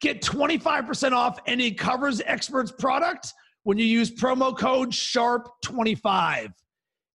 Get 0.00 0.22
25% 0.22 1.12
off 1.12 1.38
any 1.46 1.72
Covers 1.72 2.22
Experts 2.24 2.72
product 2.72 3.32
when 3.64 3.76
you 3.76 3.84
use 3.84 4.10
promo 4.10 4.56
code 4.56 4.90
SHARP25. 4.90 6.52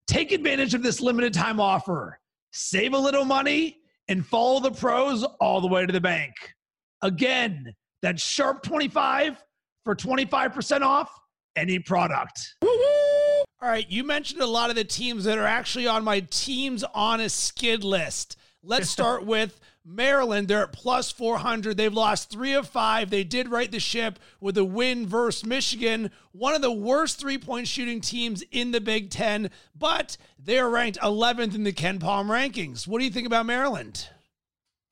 Take 0.07 0.33
advantage 0.33 0.75
of 0.75 0.83
this 0.83 1.00
limited 1.00 1.33
time 1.33 1.59
offer. 1.59 2.21
Save 2.52 2.93
a 2.93 2.99
little 2.99 3.25
money 3.25 3.79
and 4.09 4.25
follow 4.27 4.61
the 4.61 4.71
pros 4.71 5.25
all 5.41 5.61
the 5.61 5.69
way 5.69 5.87
to 5.87 5.93
the 5.93 6.01
bank. 6.01 6.35
Again, 7.03 7.73
that's 8.03 8.23
Sharp 8.23 8.63
25 8.63 9.43
for 9.85 9.95
25% 9.95 10.83
off 10.83 11.11
any 11.57 11.79
product. 11.79 12.55
All 12.63 13.71
right, 13.71 13.89
you 13.89 14.05
mentioned 14.05 14.43
a 14.43 14.47
lot 14.47 14.71
of 14.71 14.77
the 14.77 14.85
teams 14.85 15.25
that 15.25 15.39
are 15.39 15.47
actually 15.47 15.87
on 15.87 16.05
my 16.05 16.21
teams 16.21 16.85
on 16.95 17.21
a 17.21 17.29
skid 17.29 17.83
list. 17.83 18.37
Let's 18.63 18.91
start 18.91 19.25
with 19.25 19.59
Maryland. 19.85 20.49
They're 20.49 20.62
at 20.62 20.73
plus 20.73 21.11
400. 21.11 21.76
They've 21.76 21.93
lost 21.93 22.31
three 22.31 22.55
of 22.55 22.69
five. 22.69 23.11
They 23.11 23.25
did 23.25 23.50
right 23.50 23.71
the 23.71 23.81
ship 23.81 24.19
with 24.41 24.57
a 24.57 24.64
win 24.64 25.07
versus 25.07 25.45
Michigan, 25.45 26.11
one 26.33 26.55
of 26.55 26.62
the 26.62 26.73
worst 26.73 27.21
three 27.21 27.38
point 27.38 27.69
shooting 27.69 28.00
teams 28.00 28.43
in 28.50 28.71
the 28.71 28.81
Big 28.81 29.11
Ten, 29.11 29.50
but 29.76 30.17
they're 30.38 30.69
ranked 30.69 30.99
11th 31.00 31.55
in 31.55 31.64
the 31.64 31.73
KenPom 31.73 32.26
rankings. 32.26 32.87
What 32.87 32.99
do 32.99 33.05
you 33.05 33.11
think 33.11 33.26
about 33.26 33.47
Maryland? 33.47 34.09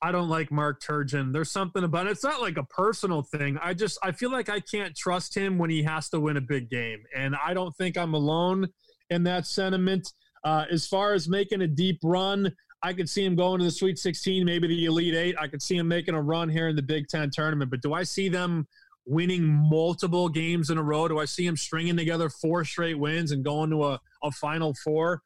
I 0.04 0.10
don't 0.10 0.28
like 0.28 0.50
Mark 0.50 0.82
Turgeon. 0.82 1.32
There's 1.32 1.52
something 1.52 1.84
about 1.84 2.08
it. 2.08 2.10
It's 2.10 2.24
not 2.24 2.40
like 2.40 2.56
a 2.56 2.64
personal 2.64 3.22
thing. 3.22 3.56
I 3.62 3.72
just 3.72 3.98
I 4.02 4.10
feel 4.10 4.32
like 4.32 4.48
I 4.48 4.58
can't 4.58 4.96
trust 4.96 5.36
him 5.36 5.58
when 5.58 5.70
he 5.70 5.82
has 5.84 6.08
to 6.08 6.18
win 6.18 6.36
a 6.36 6.40
big 6.40 6.68
game, 6.68 7.04
and 7.16 7.36
I 7.36 7.54
don't 7.54 7.74
think 7.76 7.96
I'm 7.96 8.14
alone 8.14 8.68
in 9.10 9.22
that 9.24 9.46
sentiment. 9.46 10.12
Uh, 10.44 10.64
as 10.72 10.88
far 10.88 11.12
as 11.12 11.28
making 11.28 11.62
a 11.62 11.68
deep 11.68 12.00
run, 12.02 12.52
I 12.82 12.92
could 12.92 13.08
see 13.08 13.24
him 13.24 13.36
going 13.36 13.60
to 13.60 13.64
the 13.64 13.70
Sweet 13.70 13.98
16, 13.98 14.44
maybe 14.44 14.66
the 14.66 14.86
Elite 14.86 15.14
Eight. 15.14 15.36
I 15.38 15.46
could 15.46 15.62
see 15.62 15.76
him 15.76 15.86
making 15.86 16.14
a 16.14 16.20
run 16.20 16.48
here 16.48 16.68
in 16.68 16.76
the 16.76 16.82
Big 16.82 17.06
Ten 17.08 17.30
tournament. 17.30 17.70
But 17.70 17.80
do 17.80 17.94
I 17.94 18.02
see 18.02 18.28
them 18.28 18.66
winning 19.06 19.44
multiple 19.44 20.28
games 20.28 20.70
in 20.70 20.78
a 20.78 20.82
row? 20.82 21.06
Do 21.06 21.18
I 21.18 21.24
see 21.24 21.46
him 21.46 21.56
stringing 21.56 21.96
together 21.96 22.28
four 22.28 22.64
straight 22.64 22.98
wins 22.98 23.30
and 23.30 23.44
going 23.44 23.70
to 23.70 23.84
a, 23.84 24.00
a 24.22 24.30
Final 24.32 24.74
Four? 24.74 25.22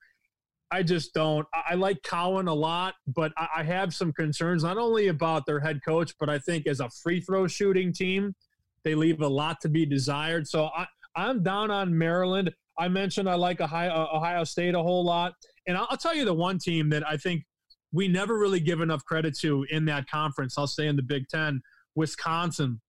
I 0.70 0.82
just 0.82 1.14
don't. 1.14 1.46
I 1.54 1.75
like 1.75 2.02
Cowan 2.02 2.48
a 2.48 2.54
lot, 2.54 2.94
but 3.06 3.32
I 3.36 3.62
have 3.62 3.94
some 3.94 4.12
concerns 4.12 4.64
not 4.64 4.76
only 4.76 5.08
about 5.08 5.46
their 5.46 5.60
head 5.60 5.80
coach, 5.84 6.12
but 6.18 6.28
I 6.28 6.40
think 6.40 6.66
as 6.66 6.80
a 6.80 6.90
free 6.90 7.20
throw 7.20 7.46
shooting 7.46 7.92
team, 7.92 8.34
they 8.82 8.94
leave 8.94 9.20
a 9.20 9.28
lot 9.28 9.60
to 9.60 9.68
be 9.68 9.86
desired. 9.86 10.48
So 10.48 10.66
I, 10.76 10.86
I'm 11.14 11.42
down 11.42 11.70
on 11.70 11.96
Maryland. 11.96 12.52
I 12.78 12.88
mentioned 12.88 13.30
I 13.30 13.36
like 13.36 13.60
Ohio, 13.60 14.08
Ohio 14.12 14.44
State 14.44 14.75
a 14.75 14.82
whole 14.82 15.04
lot. 15.04 15.34
And 15.66 15.76
I'll, 15.76 15.96
tell 15.96 16.14
you 16.14 16.25
the 16.25 16.35
one 16.35 16.58
team 16.58 16.90
that 16.90 17.06
I 17.06 17.16
think 17.16 17.44
we 17.92 18.08
never 18.08 18.38
really 18.38 18.61
give 18.61 18.80
enough 18.80 19.04
credit 19.04 19.37
to 19.40 19.66
in 19.70 19.85
that 19.87 20.08
conference. 20.08 20.56
I'll 20.56 20.66
say 20.66 20.87
in 20.87 20.96
the 20.96 21.02
Big 21.02 21.28
Ten, 21.28 21.61
Wisconsin. 21.94 22.80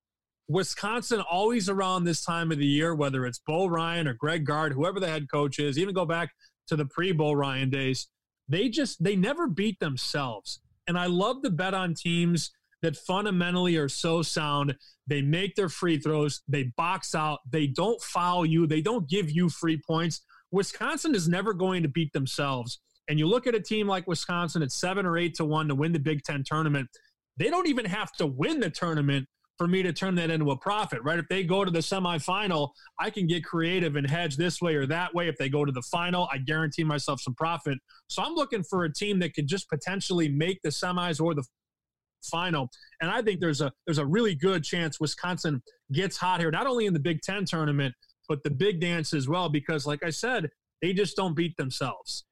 Wisconsin 0.48 1.22
always 1.22 1.70
around 1.70 2.04
this 2.04 2.24
time 2.24 2.52
of 2.52 2.58
the 2.58 2.66
year, 2.66 2.96
whether 2.96 3.26
it's 3.26 3.40
Bo 3.40 3.68
Ryan 3.68 4.08
or 4.08 4.14
Greg 4.14 4.46
Gard, 4.46 4.74
whoever 4.74 5.00
the 5.00 5.08
head 5.08 5.30
coach 5.30 5.60
is, 5.60 5.78
even 5.78 5.94
go 5.94 6.06
back 6.06 6.32
to 6.68 6.76
the 6.76 6.86
pre-Bo 6.86 7.34
Ryan 7.34 7.70
days, 7.70 8.08
they 8.48 8.70
just 8.70 9.04
they 9.04 9.16
never 9.16 9.48
beat 9.48 9.80
themselves. 9.80 10.62
And 10.88 10.98
I 10.98 11.08
love 11.08 11.42
to 11.44 11.50
bet 11.50 11.74
on 11.74 11.94
teams 11.94 12.52
that 12.82 12.96
fundamentally 12.96 13.76
are 13.76 13.90
so 13.90 14.22
sound. 14.22 14.76
They 15.06 15.22
make 15.22 15.56
their 15.56 15.70
free 15.70 15.98
throws, 16.00 16.42
they 16.48 16.72
box 16.78 17.16
out, 17.16 17.40
they 17.50 17.68
don't 17.68 18.02
foul 18.02 18.46
you, 18.46 18.68
they 18.68 18.82
don't 18.82 19.10
give 19.10 19.30
you 19.32 19.50
free 19.50 19.82
points. 19.86 20.22
Wisconsin 20.52 21.16
is 21.16 21.28
never 21.28 21.54
going 21.54 21.84
to 21.84 21.90
beat 21.90 22.14
themselves. 22.14 22.80
And 23.10 23.18
you 23.18 23.28
look 23.28 23.48
at 23.48 23.56
a 23.56 23.60
team 23.60 23.88
like 23.88 24.08
Wisconsin 24.08 24.62
at 24.62 24.72
seven 24.72 25.06
or 25.06 25.18
eight 25.18 25.36
to 25.36 25.46
one 25.46 25.68
to 25.68 25.76
win 25.76 25.94
the 25.94 26.00
Big 26.00 26.24
Ten 26.24 26.44
tournament. 26.46 26.88
They 27.38 27.50
don't 27.50 27.68
even 27.68 27.86
have 27.86 28.12
to 28.14 28.28
win 28.28 28.60
the 28.60 28.70
tournament 28.70 29.28
for 29.58 29.68
me 29.68 29.82
to 29.82 29.92
turn 29.92 30.16
that 30.16 30.30
into 30.30 30.52
a 30.52 30.58
profit, 30.58 31.02
right? 31.04 31.18
If 31.18 31.28
they 31.30 31.44
go 31.44 31.66
to 31.66 31.72
the 31.72 31.80
semifinal, 31.80 32.70
I 33.00 33.10
can 33.10 33.26
get 33.26 33.44
creative 33.44 33.96
and 33.96 34.08
hedge 34.08 34.38
this 34.38 34.62
way 34.62 34.76
or 34.76 34.86
that 34.88 35.16
way. 35.16 35.28
If 35.28 35.38
they 35.38 35.50
go 35.50 35.66
to 35.66 35.72
the 35.72 35.82
final, 35.82 36.28
I 36.32 36.38
guarantee 36.38 36.84
myself 36.84 37.22
some 37.22 37.34
profit. 37.34 37.80
So 38.08 38.22
I'm 38.22 38.34
looking 38.34 38.64
for 38.64 38.84
a 38.84 38.94
team 38.94 39.20
that 39.20 39.34
could 39.34 39.48
just 39.48 39.68
potentially 39.70 40.30
make 40.30 40.60
the 40.64 40.70
semis 40.70 41.20
or 41.20 41.34
the 41.34 41.44
final. 42.24 42.70
And 43.02 43.10
I 43.10 43.22
think 43.22 43.40
there's 43.40 43.62
a 43.62 43.72
there's 43.86 43.98
a 43.98 44.06
really 44.06 44.36
good 44.36 44.64
chance 44.64 45.00
Wisconsin 45.00 45.62
gets 45.92 46.18
hot 46.18 46.40
here, 46.40 46.52
not 46.52 46.68
only 46.68 46.86
in 46.86 46.94
the 46.94 47.00
Big 47.00 47.22
Ten 47.22 47.46
tournament, 47.46 47.96
but 48.28 48.44
the 48.44 48.50
big 48.50 48.80
dance 48.80 49.14
as 49.14 49.28
well, 49.28 49.50
because 49.50 49.86
like 49.86 50.04
I 50.04 50.10
said, 50.10 50.52
they 50.82 50.94
just 50.94 51.16
don't 51.16 51.36
beat 51.36 51.58
themselves. 51.58 52.26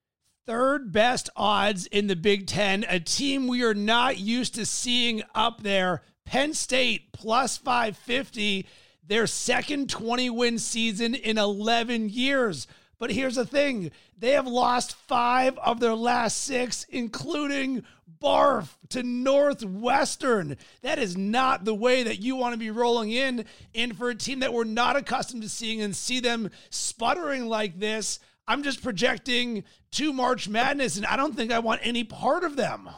Third 0.46 0.92
best 0.92 1.30
odds 1.36 1.88
in 1.88 2.06
the 2.06 2.16
Big 2.16 2.46
Ten, 2.46 2.86
a 2.88 3.00
team 3.00 3.48
we 3.48 3.64
are 3.64 3.74
not 3.74 4.20
used 4.20 4.54
to 4.56 4.66
seeing 4.66 5.24
up 5.34 5.64
there. 5.64 6.04
Penn 6.24 6.54
State 6.54 7.12
plus 7.14 7.58
550, 7.58 8.68
their 9.08 9.26
second 9.26 9.90
20 9.90 10.30
win 10.30 10.60
season 10.60 11.16
in 11.16 11.38
11 11.40 12.10
years. 12.10 12.68
But 13.00 13.12
here's 13.12 13.36
the 13.36 13.46
thing 13.46 13.92
they 14.18 14.32
have 14.32 14.48
lost 14.48 14.96
five 14.96 15.58
of 15.58 15.80
their 15.80 15.96
last 15.96 16.38
six, 16.38 16.86
including 16.90 17.84
barf 18.26 18.70
to 18.90 19.04
Northwestern. 19.04 20.58
That 20.82 20.98
is 20.98 21.16
not 21.16 21.64
the 21.64 21.76
way 21.76 22.04
that 22.04 22.20
you 22.20 22.36
want 22.36 22.54
to 22.54 22.60
be 22.60 22.72
rolling 22.72 23.12
in. 23.12 23.46
And 23.76 23.96
for 23.96 24.10
a 24.10 24.16
team 24.16 24.40
that 24.40 24.52
we're 24.52 24.64
not 24.64 24.96
accustomed 24.96 25.44
to 25.44 25.50
seeing 25.50 25.82
and 25.82 25.96
see 25.96 26.20
them 26.20 26.50
sputtering 26.72 27.46
like 27.46 27.80
this, 27.80 28.20
I'm 28.48 28.64
just 28.64 28.82
projecting 28.82 29.64
to 29.92 30.12
March 30.14 30.48
Madness, 30.48 30.98
and 30.98 31.06
I 31.06 31.16
don't 31.16 31.36
think 31.36 31.52
I 31.52 31.60
want 31.60 31.82
any 31.84 32.04
part 32.04 32.44
of 32.44 32.56
them. 32.56 32.90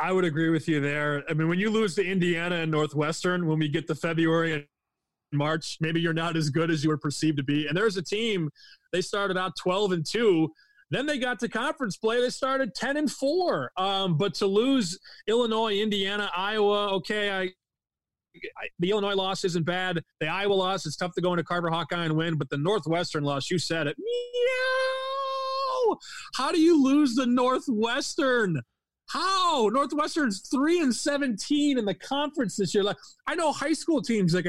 I 0.00 0.12
would 0.12 0.24
agree 0.24 0.50
with 0.50 0.66
you 0.68 0.80
there. 0.80 1.22
I 1.28 1.34
mean, 1.34 1.48
when 1.48 1.58
you 1.58 1.70
lose 1.70 1.94
to 1.94 2.04
Indiana 2.04 2.56
and 2.56 2.70
Northwestern, 2.70 3.46
when 3.46 3.58
we 3.58 3.68
get 3.68 3.86
to 3.86 3.94
February 3.94 4.52
and 4.52 4.66
March, 5.32 5.78
maybe 5.80 6.00
you're 6.00 6.12
not 6.12 6.36
as 6.36 6.50
good 6.50 6.70
as 6.70 6.82
you 6.82 6.90
were 6.90 6.98
perceived 6.98 7.36
to 7.36 7.44
be. 7.44 7.66
And 7.66 7.76
there's 7.76 7.96
a 7.96 8.02
team, 8.02 8.50
they 8.92 9.00
started 9.00 9.38
out 9.38 9.56
12 9.56 9.92
and 9.92 10.04
2. 10.04 10.50
Then 10.90 11.06
they 11.06 11.18
got 11.18 11.38
to 11.40 11.48
conference 11.48 11.96
play. 11.96 12.20
They 12.20 12.30
started 12.30 12.74
10 12.74 12.96
and 12.96 13.10
4. 13.10 13.72
Um, 13.76 14.16
but 14.16 14.34
to 14.34 14.46
lose 14.46 14.98
Illinois, 15.26 15.78
Indiana, 15.78 16.30
Iowa, 16.36 16.94
okay, 16.96 17.30
I, 17.30 17.42
I, 17.42 18.68
the 18.78 18.90
Illinois 18.90 19.14
loss 19.14 19.44
isn't 19.44 19.64
bad. 19.64 20.02
The 20.20 20.28
Iowa 20.28 20.54
loss, 20.54 20.86
it's 20.86 20.96
tough 20.96 21.14
to 21.14 21.20
go 21.20 21.32
into 21.32 21.44
Carver 21.44 21.70
Hawkeye 21.70 22.04
and 22.04 22.16
win. 22.16 22.36
But 22.36 22.50
the 22.50 22.58
Northwestern 22.58 23.24
loss, 23.24 23.50
you 23.50 23.58
said 23.58 23.86
it. 23.86 23.96
Meow! 23.98 25.96
How 26.34 26.52
do 26.52 26.60
you 26.60 26.82
lose 26.82 27.14
the 27.14 27.26
Northwestern? 27.26 28.60
How 29.06 29.68
Northwestern's 29.72 30.48
three 30.48 30.80
and 30.80 30.94
seventeen 30.94 31.78
in 31.78 31.84
the 31.84 31.94
conference 31.94 32.56
this 32.56 32.74
year. 32.74 32.82
Like 32.82 32.96
I 33.26 33.34
know 33.34 33.52
high 33.52 33.74
school 33.74 34.00
teams 34.00 34.32
that 34.32 34.44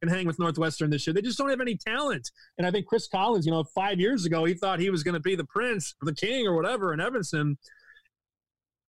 can 0.00 0.08
hang 0.08 0.26
with 0.26 0.38
Northwestern 0.38 0.90
this 0.90 1.06
year. 1.06 1.14
They 1.14 1.22
just 1.22 1.38
don't 1.38 1.50
have 1.50 1.60
any 1.60 1.76
talent. 1.76 2.30
And 2.58 2.66
I 2.66 2.70
think 2.70 2.86
Chris 2.86 3.06
Collins, 3.06 3.46
you 3.46 3.52
know, 3.52 3.64
five 3.74 4.00
years 4.00 4.24
ago 4.24 4.44
he 4.44 4.54
thought 4.54 4.80
he 4.80 4.90
was 4.90 5.02
going 5.02 5.14
to 5.14 5.20
be 5.20 5.34
the 5.34 5.44
prince, 5.44 5.94
or 6.02 6.06
the 6.06 6.14
king, 6.14 6.46
or 6.46 6.54
whatever 6.54 6.92
in 6.92 7.00
Evanston, 7.00 7.58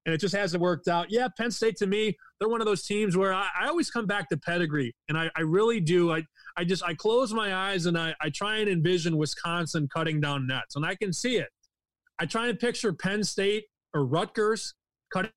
and 0.05 0.15
it 0.15 0.19
just 0.19 0.35
hasn't 0.35 0.61
worked 0.61 0.87
out. 0.87 1.11
Yeah, 1.11 1.27
Penn 1.37 1.51
State 1.51 1.77
to 1.77 1.87
me, 1.87 2.17
they're 2.39 2.49
one 2.49 2.61
of 2.61 2.65
those 2.65 2.85
teams 2.85 3.15
where 3.15 3.33
I, 3.33 3.47
I 3.59 3.67
always 3.67 3.91
come 3.91 4.07
back 4.07 4.29
to 4.29 4.37
pedigree, 4.37 4.95
and 5.09 5.17
I, 5.17 5.29
I 5.35 5.41
really 5.41 5.79
do. 5.79 6.11
I 6.11 6.23
I 6.57 6.63
just 6.63 6.83
I 6.83 6.93
close 6.93 7.33
my 7.33 7.55
eyes 7.55 7.85
and 7.85 7.97
I, 7.97 8.13
I 8.19 8.29
try 8.29 8.57
and 8.57 8.69
envision 8.69 9.17
Wisconsin 9.17 9.87
cutting 9.93 10.19
down 10.19 10.47
nets, 10.47 10.75
and 10.75 10.85
I 10.85 10.95
can 10.95 11.13
see 11.13 11.37
it. 11.37 11.49
I 12.19 12.25
try 12.25 12.47
and 12.47 12.59
picture 12.59 12.93
Penn 12.93 13.23
State 13.23 13.65
or 13.93 14.05
Rutgers 14.05 14.73
cutting 15.13 15.31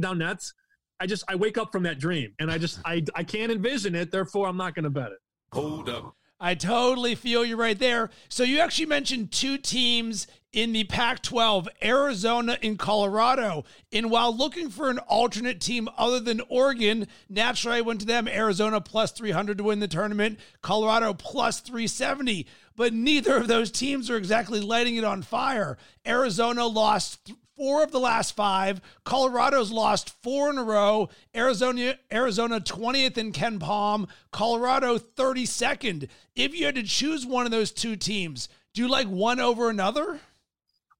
down 0.00 0.18
nets. 0.18 0.54
I 1.00 1.06
just 1.06 1.24
I 1.28 1.36
wake 1.36 1.58
up 1.58 1.72
from 1.72 1.84
that 1.84 1.98
dream 1.98 2.32
and 2.38 2.50
I 2.50 2.58
just 2.58 2.80
I 2.84 3.04
I 3.14 3.24
can't 3.24 3.52
envision 3.52 3.94
it. 3.94 4.10
Therefore, 4.10 4.48
I'm 4.48 4.56
not 4.56 4.74
going 4.74 4.84
to 4.84 4.90
bet 4.90 5.12
it. 5.12 5.18
Hold 5.52 5.88
up. 5.88 6.14
I 6.40 6.54
totally 6.54 7.16
feel 7.16 7.44
you 7.44 7.56
right 7.56 7.78
there. 7.78 8.10
So 8.28 8.44
you 8.44 8.60
actually 8.60 8.86
mentioned 8.86 9.32
two 9.32 9.58
teams 9.58 10.28
in 10.52 10.72
the 10.72 10.84
Pac 10.84 11.20
12, 11.22 11.68
Arizona 11.82 12.56
and 12.62 12.78
Colorado. 12.78 13.64
And 13.92 14.10
while 14.10 14.34
looking 14.34 14.70
for 14.70 14.88
an 14.88 14.98
alternate 14.98 15.60
team 15.60 15.88
other 15.98 16.20
than 16.20 16.40
Oregon, 16.48 17.08
naturally 17.28 17.78
I 17.78 17.80
went 17.80 18.00
to 18.00 18.06
them 18.06 18.28
Arizona 18.28 18.80
plus 18.80 19.10
300 19.12 19.58
to 19.58 19.64
win 19.64 19.80
the 19.80 19.88
tournament, 19.88 20.38
Colorado 20.62 21.12
plus 21.12 21.58
370. 21.60 22.46
But 22.76 22.94
neither 22.94 23.36
of 23.36 23.48
those 23.48 23.72
teams 23.72 24.08
are 24.08 24.16
exactly 24.16 24.60
lighting 24.60 24.94
it 24.94 25.04
on 25.04 25.22
fire. 25.22 25.76
Arizona 26.06 26.66
lost 26.66 27.32
four 27.58 27.82
of 27.82 27.90
the 27.90 28.00
last 28.00 28.36
five. 28.36 28.80
Colorado's 29.04 29.70
lost 29.70 30.10
four 30.22 30.48
in 30.48 30.56
a 30.56 30.62
row. 30.62 31.10
Arizona, 31.34 31.98
Arizona 32.12 32.60
20th 32.60 33.18
in 33.18 33.32
KenPom. 33.32 34.08
Colorado 34.32 34.96
32nd. 34.98 36.08
If 36.36 36.58
you 36.58 36.64
had 36.64 36.76
to 36.76 36.82
choose 36.82 37.26
one 37.26 37.44
of 37.44 37.50
those 37.50 37.72
two 37.72 37.96
teams, 37.96 38.48
do 38.72 38.82
you 38.82 38.88
like 38.88 39.08
one 39.08 39.40
over 39.40 39.68
another? 39.68 40.20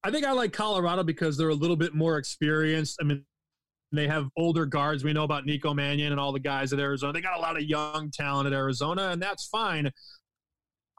I 0.02 0.10
think 0.10 0.26
I 0.26 0.32
like 0.32 0.52
Colorado 0.52 1.02
because 1.04 1.36
they're 1.36 1.48
a 1.48 1.54
little 1.54 1.76
bit 1.76 1.94
more 1.94 2.18
experienced. 2.18 2.98
I 3.00 3.04
mean, 3.04 3.24
they 3.92 4.06
have 4.06 4.28
older 4.36 4.66
guards. 4.66 5.02
We 5.02 5.12
know 5.12 5.24
about 5.24 5.46
Nico 5.46 5.72
Mannion 5.72 6.12
and 6.12 6.20
all 6.20 6.32
the 6.32 6.40
guys 6.40 6.72
at 6.72 6.78
Arizona. 6.78 7.12
They 7.12 7.20
got 7.20 7.38
a 7.38 7.40
lot 7.40 7.56
of 7.56 7.62
young 7.62 8.10
talent 8.10 8.46
at 8.46 8.52
Arizona, 8.52 9.08
and 9.10 9.22
that's 9.22 9.46
fine. 9.46 9.90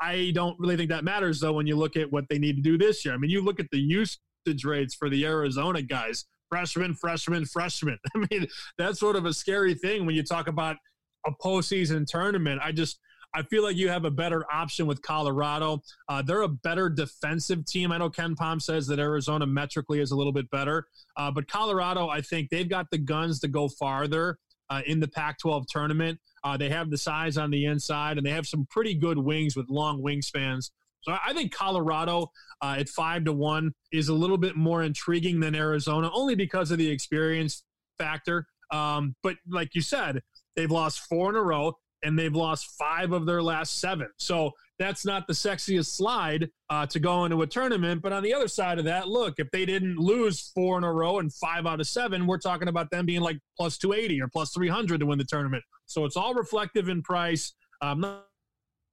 I 0.01 0.31
don't 0.33 0.57
really 0.59 0.77
think 0.77 0.89
that 0.89 1.03
matters 1.03 1.41
though 1.41 1.53
when 1.53 1.67
you 1.67 1.75
look 1.75 1.97
at 1.97 2.09
what 2.11 2.25
they 2.29 2.39
need 2.39 2.55
to 2.55 2.61
do 2.61 2.77
this 2.77 3.03
year. 3.03 3.13
I 3.13 3.17
mean, 3.17 3.29
you 3.29 3.43
look 3.43 3.59
at 3.59 3.67
the 3.71 3.79
usage 3.79 4.19
rates 4.63 4.95
for 4.95 5.09
the 5.09 5.25
Arizona 5.25 5.81
guys, 5.81 6.25
freshman, 6.49 6.93
freshman, 6.93 7.45
freshman. 7.45 7.97
I 8.15 8.25
mean, 8.31 8.47
that's 8.77 8.99
sort 8.99 9.15
of 9.15 9.25
a 9.25 9.33
scary 9.33 9.73
thing 9.73 10.05
when 10.05 10.15
you 10.15 10.23
talk 10.23 10.47
about 10.47 10.77
a 11.25 11.31
postseason 11.43 12.05
tournament. 12.05 12.61
I 12.63 12.71
just 12.71 12.99
I 13.33 13.43
feel 13.43 13.63
like 13.63 13.75
you 13.75 13.89
have 13.89 14.05
a 14.05 14.11
better 14.11 14.43
option 14.51 14.87
with 14.87 15.01
Colorado. 15.01 15.81
Uh, 16.07 16.21
they're 16.21 16.41
a 16.41 16.47
better 16.47 16.89
defensive 16.89 17.65
team. 17.65 17.91
I 17.91 17.99
know 17.99 18.09
KenPom 18.09 18.61
says 18.61 18.87
that 18.87 18.99
Arizona 18.99 19.45
metrically 19.45 19.99
is 19.99 20.11
a 20.11 20.15
little 20.15 20.33
bit 20.33 20.49
better, 20.49 20.87
uh, 21.15 21.29
but 21.29 21.47
Colorado, 21.47 22.09
I 22.09 22.21
think 22.21 22.49
they've 22.49 22.69
got 22.69 22.87
the 22.91 22.97
guns 22.97 23.39
to 23.41 23.47
go 23.47 23.67
farther 23.67 24.39
uh, 24.69 24.81
in 24.87 24.99
the 24.99 25.07
Pac 25.07 25.39
12 25.39 25.67
tournament. 25.67 26.19
Uh, 26.43 26.57
they 26.57 26.69
have 26.69 26.89
the 26.89 26.97
size 26.97 27.37
on 27.37 27.51
the 27.51 27.65
inside, 27.65 28.17
and 28.17 28.25
they 28.25 28.31
have 28.31 28.47
some 28.47 28.65
pretty 28.69 28.95
good 28.95 29.17
wings 29.17 29.55
with 29.55 29.69
long 29.69 30.01
wingspans. 30.01 30.71
So 31.01 31.15
I 31.25 31.33
think 31.33 31.53
Colorado 31.53 32.31
uh, 32.61 32.75
at 32.79 32.89
five 32.89 33.23
to 33.25 33.33
one 33.33 33.73
is 33.91 34.09
a 34.09 34.13
little 34.13 34.37
bit 34.37 34.55
more 34.55 34.83
intriguing 34.83 35.39
than 35.39 35.55
Arizona, 35.55 36.09
only 36.13 36.35
because 36.35 36.71
of 36.71 36.77
the 36.77 36.89
experience 36.89 37.63
factor. 37.97 38.47
Um, 38.71 39.15
but 39.23 39.37
like 39.49 39.75
you 39.75 39.81
said, 39.81 40.21
they've 40.55 40.71
lost 40.71 40.99
four 41.09 41.29
in 41.29 41.35
a 41.35 41.41
row 41.41 41.73
and 42.03 42.17
they've 42.17 42.35
lost 42.35 42.75
five 42.77 43.11
of 43.11 43.25
their 43.25 43.41
last 43.41 43.79
seven. 43.79 44.07
So 44.17 44.51
that's 44.77 45.05
not 45.05 45.27
the 45.27 45.33
sexiest 45.33 45.87
slide 45.87 46.49
uh, 46.69 46.85
to 46.87 46.99
go 46.99 47.25
into 47.25 47.41
a 47.41 47.47
tournament. 47.47 48.01
But 48.01 48.13
on 48.13 48.23
the 48.23 48.33
other 48.33 48.47
side 48.47 48.79
of 48.79 48.85
that, 48.85 49.09
look, 49.09 49.35
if 49.37 49.51
they 49.51 49.65
didn't 49.65 49.97
lose 49.97 50.51
four 50.55 50.77
in 50.77 50.83
a 50.85 50.91
row 50.91 51.19
and 51.19 51.33
five 51.33 51.65
out 51.65 51.81
of 51.81 51.87
seven, 51.87 52.25
we're 52.25 52.37
talking 52.37 52.69
about 52.69 52.89
them 52.89 53.05
being 53.05 53.21
like 53.21 53.39
plus 53.57 53.77
280 53.77 54.21
or 54.21 54.29
plus 54.29 54.51
300 54.51 55.01
to 55.01 55.05
win 55.05 55.17
the 55.17 55.25
tournament. 55.25 55.63
So 55.85 56.05
it's 56.05 56.15
all 56.15 56.33
reflective 56.33 56.87
in 56.87 57.01
price. 57.01 57.53
I'm 57.81 58.05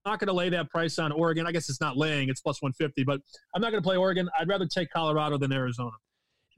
not, 0.07 0.19
going 0.19 0.29
to 0.29 0.33
lay 0.33 0.49
that 0.51 0.71
price 0.71 0.99
on 0.99 1.13
Oregon. 1.13 1.47
I 1.47 1.53
guess 1.53 1.69
it's 1.69 1.81
not 1.81 1.97
laying, 1.97 2.29
it's 2.29 2.41
plus 2.41 2.63
150, 2.63 3.05
but 3.05 3.21
I'm 3.55 3.61
not 3.61 3.71
going 3.71 3.83
to 3.83 3.87
play 3.87 3.97
Oregon. 3.97 4.29
I'd 4.39 4.49
rather 4.49 4.67
take 4.67 4.91
Colorado 4.91 5.37
than 5.37 5.53
Arizona. 5.53 5.91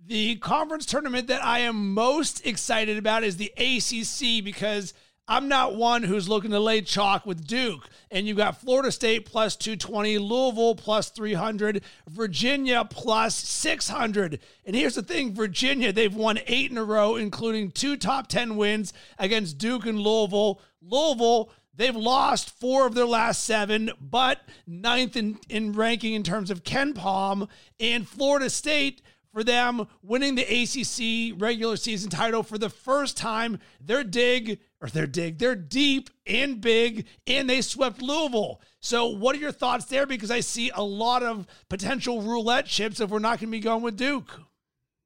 The 0.06 0.36
conference 0.36 0.86
tournament 0.86 1.26
that 1.28 1.44
I 1.44 1.60
am 1.60 1.92
most 1.92 2.46
excited 2.46 2.98
about 2.98 3.24
is 3.24 3.36
the 3.36 3.52
ACC 3.56 4.44
because– 4.44 4.94
I'm 5.30 5.46
not 5.46 5.76
one 5.76 6.02
who's 6.04 6.26
looking 6.26 6.52
to 6.52 6.58
lay 6.58 6.80
chalk 6.80 7.26
with 7.26 7.46
Duke. 7.46 7.86
And 8.10 8.26
you've 8.26 8.38
got 8.38 8.62
Florida 8.62 8.90
State 8.90 9.26
plus 9.26 9.56
220, 9.56 10.16
Louisville 10.16 10.74
plus 10.74 11.10
300, 11.10 11.84
Virginia 12.08 12.86
plus 12.88 13.36
600. 13.36 14.40
And 14.64 14.74
here's 14.74 14.94
the 14.94 15.02
thing 15.02 15.34
Virginia, 15.34 15.92
they've 15.92 16.14
won 16.14 16.38
eight 16.46 16.70
in 16.70 16.78
a 16.78 16.84
row, 16.84 17.16
including 17.16 17.70
two 17.70 17.98
top 17.98 18.28
10 18.28 18.56
wins 18.56 18.94
against 19.18 19.58
Duke 19.58 19.84
and 19.84 20.00
Louisville. 20.00 20.62
Louisville, 20.80 21.50
They've 21.78 21.94
lost 21.94 22.50
four 22.58 22.88
of 22.88 22.94
their 22.96 23.06
last 23.06 23.44
seven, 23.44 23.92
but 24.00 24.42
ninth 24.66 25.16
in, 25.16 25.38
in 25.48 25.72
ranking 25.72 26.12
in 26.14 26.24
terms 26.24 26.50
of 26.50 26.64
KenPom 26.64 27.48
And 27.78 28.06
Florida 28.06 28.50
State, 28.50 29.00
for 29.32 29.44
them 29.44 29.86
winning 30.02 30.34
the 30.34 30.42
ACC 30.42 31.40
regular 31.40 31.76
season 31.76 32.10
title 32.10 32.42
for 32.42 32.58
the 32.58 32.68
first 32.68 33.16
time, 33.16 33.60
they're 33.80 34.02
dig, 34.02 34.58
or 34.80 34.88
they're 34.88 35.06
dig, 35.06 35.38
they're 35.38 35.54
deep 35.54 36.10
and 36.26 36.60
big, 36.60 37.06
and 37.28 37.48
they 37.48 37.60
swept 37.60 38.02
Louisville. 38.02 38.60
So, 38.80 39.06
what 39.06 39.36
are 39.36 39.38
your 39.38 39.52
thoughts 39.52 39.84
there? 39.84 40.06
Because 40.06 40.32
I 40.32 40.40
see 40.40 40.72
a 40.74 40.82
lot 40.82 41.22
of 41.22 41.46
potential 41.68 42.22
roulette 42.22 42.66
chips 42.66 42.98
if 42.98 43.10
we're 43.10 43.20
not 43.20 43.38
going 43.38 43.50
to 43.50 43.52
be 43.52 43.60
going 43.60 43.82
with 43.82 43.96
Duke. 43.96 44.40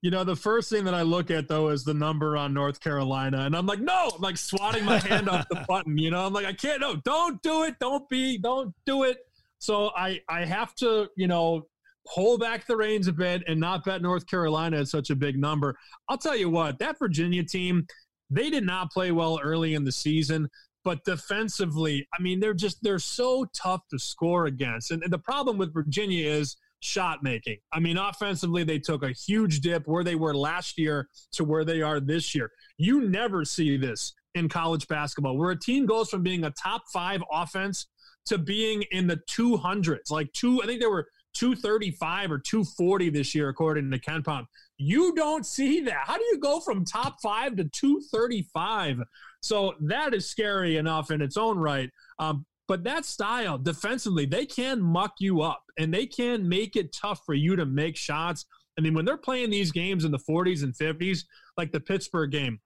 You 0.02 0.10
know, 0.10 0.24
the 0.24 0.36
first 0.36 0.68
thing 0.68 0.84
that 0.84 0.94
I 0.94 1.02
look 1.02 1.30
at 1.30 1.46
though 1.46 1.68
is 1.68 1.84
the 1.84 1.94
number 1.94 2.36
on 2.36 2.52
North 2.52 2.80
Carolina, 2.80 3.46
and 3.46 3.56
I'm 3.56 3.66
like, 3.66 3.80
no, 3.80 4.10
I'm 4.14 4.20
like 4.20 4.36
swatting 4.36 4.84
my 4.84 4.98
hand 4.98 5.28
off 5.28 5.48
the 5.48 5.64
button. 5.68 5.96
You 5.96 6.10
know, 6.10 6.26
I'm 6.26 6.32
like, 6.32 6.44
I 6.44 6.52
can't. 6.52 6.80
No, 6.80 6.96
don't 6.96 7.40
do 7.42 7.62
it. 7.62 7.76
Don't 7.78 8.08
be. 8.08 8.36
Don't 8.36 8.74
do 8.84 9.04
it. 9.04 9.18
So 9.58 9.92
I 9.96 10.20
I 10.28 10.44
have 10.44 10.74
to 10.76 11.08
you 11.16 11.28
know 11.28 11.68
pull 12.12 12.36
back 12.36 12.66
the 12.66 12.76
reins 12.76 13.06
a 13.06 13.12
bit 13.12 13.44
and 13.46 13.60
not 13.60 13.84
bet 13.84 14.02
North 14.02 14.26
Carolina 14.26 14.80
at 14.80 14.88
such 14.88 15.10
a 15.10 15.16
big 15.16 15.38
number. 15.38 15.76
I'll 16.08 16.18
tell 16.18 16.36
you 16.36 16.50
what, 16.50 16.80
that 16.80 16.98
Virginia 16.98 17.44
team, 17.44 17.86
they 18.28 18.50
did 18.50 18.64
not 18.64 18.90
play 18.90 19.12
well 19.12 19.38
early 19.42 19.74
in 19.74 19.84
the 19.84 19.92
season. 19.92 20.48
But 20.84 21.04
defensively, 21.04 22.08
I 22.18 22.20
mean, 22.20 22.40
they're 22.40 22.54
just 22.54 22.82
they're 22.82 22.98
so 22.98 23.46
tough 23.54 23.82
to 23.90 24.00
score 24.00 24.46
against. 24.46 24.90
And, 24.90 25.04
and 25.04 25.12
the 25.12 25.18
problem 25.18 25.58
with 25.58 25.72
Virginia 25.72 26.28
is 26.28 26.56
shot 26.82 27.22
making. 27.22 27.58
I 27.72 27.80
mean, 27.80 27.96
offensively, 27.96 28.64
they 28.64 28.78
took 28.78 29.02
a 29.02 29.12
huge 29.12 29.60
dip 29.60 29.86
where 29.86 30.04
they 30.04 30.16
were 30.16 30.34
last 30.34 30.78
year 30.78 31.08
to 31.32 31.44
where 31.44 31.64
they 31.64 31.80
are 31.80 32.00
this 32.00 32.34
year. 32.34 32.50
You 32.76 33.08
never 33.08 33.44
see 33.44 33.76
this 33.76 34.12
in 34.34 34.48
college 34.48 34.88
basketball 34.88 35.36
where 35.36 35.50
a 35.50 35.58
team 35.58 35.86
goes 35.86 36.08
from 36.08 36.22
being 36.22 36.44
a 36.44 36.50
top 36.50 36.82
five 36.92 37.22
offense 37.32 37.86
to 38.26 38.38
being 38.38 38.82
in 38.90 39.06
the 39.06 39.20
200s. 39.30 40.10
Like 40.10 40.32
two, 40.32 40.62
I 40.62 40.66
think 40.66 40.80
they 40.80 40.86
were 40.86 41.06
235 41.34 42.32
or 42.32 42.38
240 42.38 43.10
this 43.10 43.34
year, 43.34 43.48
according 43.48 43.90
to 43.90 43.98
KenPom. 43.98 44.44
You 44.76 45.14
don't 45.14 45.46
see 45.46 45.80
that. 45.82 46.04
How 46.04 46.16
do 46.16 46.24
you 46.24 46.38
go 46.38 46.60
from 46.60 46.84
top 46.84 47.16
five 47.22 47.56
to 47.56 47.64
235? 47.64 48.98
So 49.40 49.74
that 49.80 50.14
is 50.14 50.28
scary 50.28 50.76
enough 50.76 51.10
in 51.10 51.20
its 51.20 51.36
own 51.36 51.58
right. 51.58 51.90
Um, 52.18 52.44
but 52.72 52.84
that 52.84 53.04
style 53.04 53.58
defensively, 53.58 54.24
they 54.24 54.46
can 54.46 54.80
muck 54.80 55.16
you 55.18 55.42
up 55.42 55.62
and 55.78 55.92
they 55.92 56.06
can 56.06 56.48
make 56.48 56.74
it 56.74 56.90
tough 56.90 57.20
for 57.26 57.34
you 57.34 57.54
to 57.54 57.66
make 57.66 57.98
shots. 57.98 58.46
I 58.78 58.80
mean, 58.80 58.94
when 58.94 59.04
they're 59.04 59.18
playing 59.18 59.50
these 59.50 59.70
games 59.70 60.06
in 60.06 60.10
the 60.10 60.18
40s 60.18 60.62
and 60.62 60.74
50s, 60.74 61.24
like 61.58 61.70
the 61.70 61.80
Pittsburgh 61.80 62.30
game, 62.30 62.60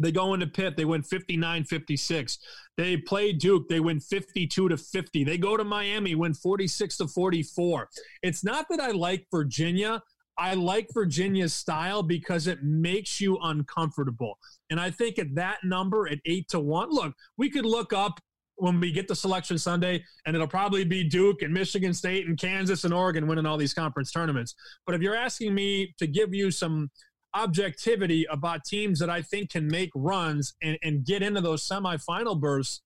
they 0.00 0.10
go 0.10 0.34
into 0.34 0.48
Pitt, 0.48 0.76
they 0.76 0.84
win 0.84 1.04
59 1.04 1.62
56. 1.66 2.38
They 2.76 2.96
play 2.96 3.32
Duke, 3.32 3.68
they 3.68 3.78
win 3.78 4.00
52 4.00 4.70
to 4.70 4.76
50. 4.76 5.22
They 5.22 5.38
go 5.38 5.56
to 5.56 5.62
Miami, 5.62 6.16
win 6.16 6.34
46 6.34 6.96
to 6.96 7.06
44. 7.06 7.88
It's 8.24 8.42
not 8.42 8.66
that 8.70 8.80
I 8.80 8.90
like 8.90 9.28
Virginia. 9.30 10.02
I 10.36 10.54
like 10.54 10.88
Virginia's 10.92 11.54
style 11.54 12.02
because 12.02 12.48
it 12.48 12.64
makes 12.64 13.20
you 13.20 13.38
uncomfortable. 13.40 14.36
And 14.68 14.80
I 14.80 14.90
think 14.90 15.20
at 15.20 15.36
that 15.36 15.58
number, 15.62 16.08
at 16.08 16.18
eight 16.26 16.48
to 16.48 16.58
one, 16.58 16.90
look, 16.90 17.14
we 17.36 17.48
could 17.48 17.64
look 17.64 17.92
up 17.92 18.18
when 18.56 18.80
we 18.80 18.92
get 18.92 19.08
to 19.08 19.14
selection 19.14 19.58
Sunday, 19.58 20.04
and 20.26 20.34
it'll 20.34 20.48
probably 20.48 20.84
be 20.84 21.04
Duke 21.04 21.42
and 21.42 21.52
Michigan 21.52 21.92
State 21.92 22.26
and 22.26 22.38
Kansas 22.38 22.84
and 22.84 22.94
Oregon 22.94 23.26
winning 23.26 23.46
all 23.46 23.56
these 23.56 23.74
conference 23.74 24.12
tournaments. 24.12 24.54
But 24.86 24.94
if 24.94 25.02
you're 25.02 25.16
asking 25.16 25.54
me 25.54 25.94
to 25.98 26.06
give 26.06 26.34
you 26.34 26.50
some 26.50 26.90
objectivity 27.34 28.26
about 28.30 28.64
teams 28.64 29.00
that 29.00 29.10
I 29.10 29.22
think 29.22 29.50
can 29.50 29.66
make 29.66 29.90
runs 29.94 30.54
and, 30.62 30.78
and 30.82 31.04
get 31.04 31.22
into 31.22 31.40
those 31.40 31.66
semifinal 31.66 32.40
bursts, 32.40 32.82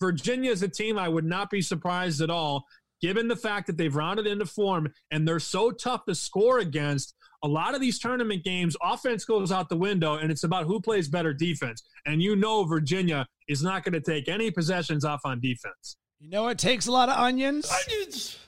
Virginia 0.00 0.50
is 0.50 0.62
a 0.62 0.68
team 0.68 0.98
I 0.98 1.08
would 1.08 1.24
not 1.24 1.48
be 1.48 1.62
surprised 1.62 2.20
at 2.20 2.30
all, 2.30 2.64
given 3.02 3.28
the 3.28 3.36
fact 3.36 3.66
that 3.66 3.76
they've 3.76 3.94
rounded 3.94 4.26
into 4.26 4.46
form 4.46 4.88
and 5.10 5.26
they're 5.28 5.40
so 5.40 5.70
tough 5.70 6.04
to 6.06 6.14
score 6.14 6.60
against. 6.60 7.14
A 7.44 7.48
lot 7.48 7.74
of 7.74 7.80
these 7.80 7.98
tournament 7.98 8.44
games, 8.44 8.76
offense 8.80 9.24
goes 9.24 9.50
out 9.50 9.68
the 9.68 9.76
window, 9.76 10.14
and 10.14 10.30
it's 10.30 10.44
about 10.44 10.64
who 10.64 10.80
plays 10.80 11.08
better 11.08 11.34
defense. 11.34 11.82
And 12.06 12.22
you 12.22 12.36
know, 12.36 12.62
Virginia 12.62 13.26
is 13.48 13.64
not 13.64 13.82
going 13.82 13.94
to 13.94 14.00
take 14.00 14.28
any 14.28 14.52
possessions 14.52 15.04
off 15.04 15.22
on 15.24 15.40
defense. 15.40 15.96
You 16.20 16.30
know, 16.30 16.46
it 16.46 16.58
takes 16.58 16.86
a 16.86 16.92
lot 16.92 17.08
of 17.08 17.18
onions. 17.18 17.68
Onions 17.68 18.38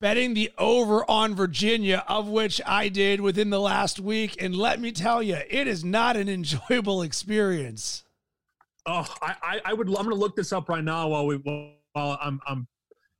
betting 0.00 0.34
the 0.34 0.52
over 0.58 1.08
on 1.10 1.34
Virginia, 1.34 2.04
of 2.06 2.28
which 2.28 2.60
I 2.66 2.90
did 2.90 3.20
within 3.20 3.50
the 3.50 3.58
last 3.58 3.98
week. 3.98 4.36
And 4.38 4.54
let 4.54 4.78
me 4.78 4.92
tell 4.92 5.22
you, 5.22 5.38
it 5.48 5.66
is 5.66 5.82
not 5.82 6.16
an 6.16 6.28
enjoyable 6.38 7.02
experience. 7.02 8.04
Oh, 8.86 9.06
I, 9.22 9.62
I 9.64 9.72
would. 9.72 9.88
I'm 9.88 9.94
going 9.94 10.10
to 10.10 10.14
look 10.14 10.36
this 10.36 10.52
up 10.52 10.68
right 10.68 10.84
now 10.84 11.08
while 11.08 11.26
we 11.26 11.36
while 11.36 12.18
I'm 12.20 12.38
I'm 12.46 12.68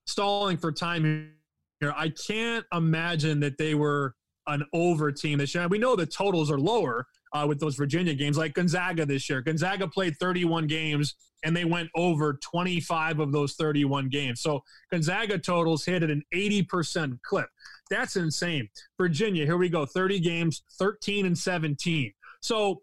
stalling 0.06 0.56
for 0.56 0.72
time 0.72 1.32
here. 1.80 1.94
I 1.96 2.10
can't 2.10 2.64
imagine 2.72 3.40
that 3.40 3.58
they 3.58 3.74
were 3.74 4.14
an 4.46 4.64
over 4.72 5.10
team 5.10 5.38
this 5.38 5.54
year. 5.54 5.66
We 5.68 5.78
know 5.78 5.96
the 5.96 6.06
totals 6.06 6.50
are 6.50 6.58
lower 6.58 7.06
uh, 7.32 7.46
with 7.48 7.58
those 7.58 7.76
Virginia 7.76 8.14
games, 8.14 8.38
like 8.38 8.54
Gonzaga 8.54 9.06
this 9.06 9.28
year. 9.28 9.40
Gonzaga 9.40 9.88
played 9.88 10.16
31 10.20 10.66
games 10.66 11.14
and 11.44 11.56
they 11.56 11.64
went 11.64 11.90
over 11.94 12.38
25 12.42 13.20
of 13.20 13.32
those 13.32 13.54
31 13.54 14.08
games. 14.08 14.40
So 14.40 14.62
Gonzaga 14.90 15.38
totals 15.38 15.84
hit 15.84 16.02
at 16.02 16.10
an 16.10 16.22
80% 16.34 17.20
clip. 17.22 17.48
That's 17.90 18.16
insane. 18.16 18.68
Virginia, 18.98 19.44
here 19.44 19.58
we 19.58 19.68
go 19.68 19.84
30 19.84 20.20
games, 20.20 20.62
13 20.78 21.26
and 21.26 21.36
17. 21.36 22.12
So 22.40 22.82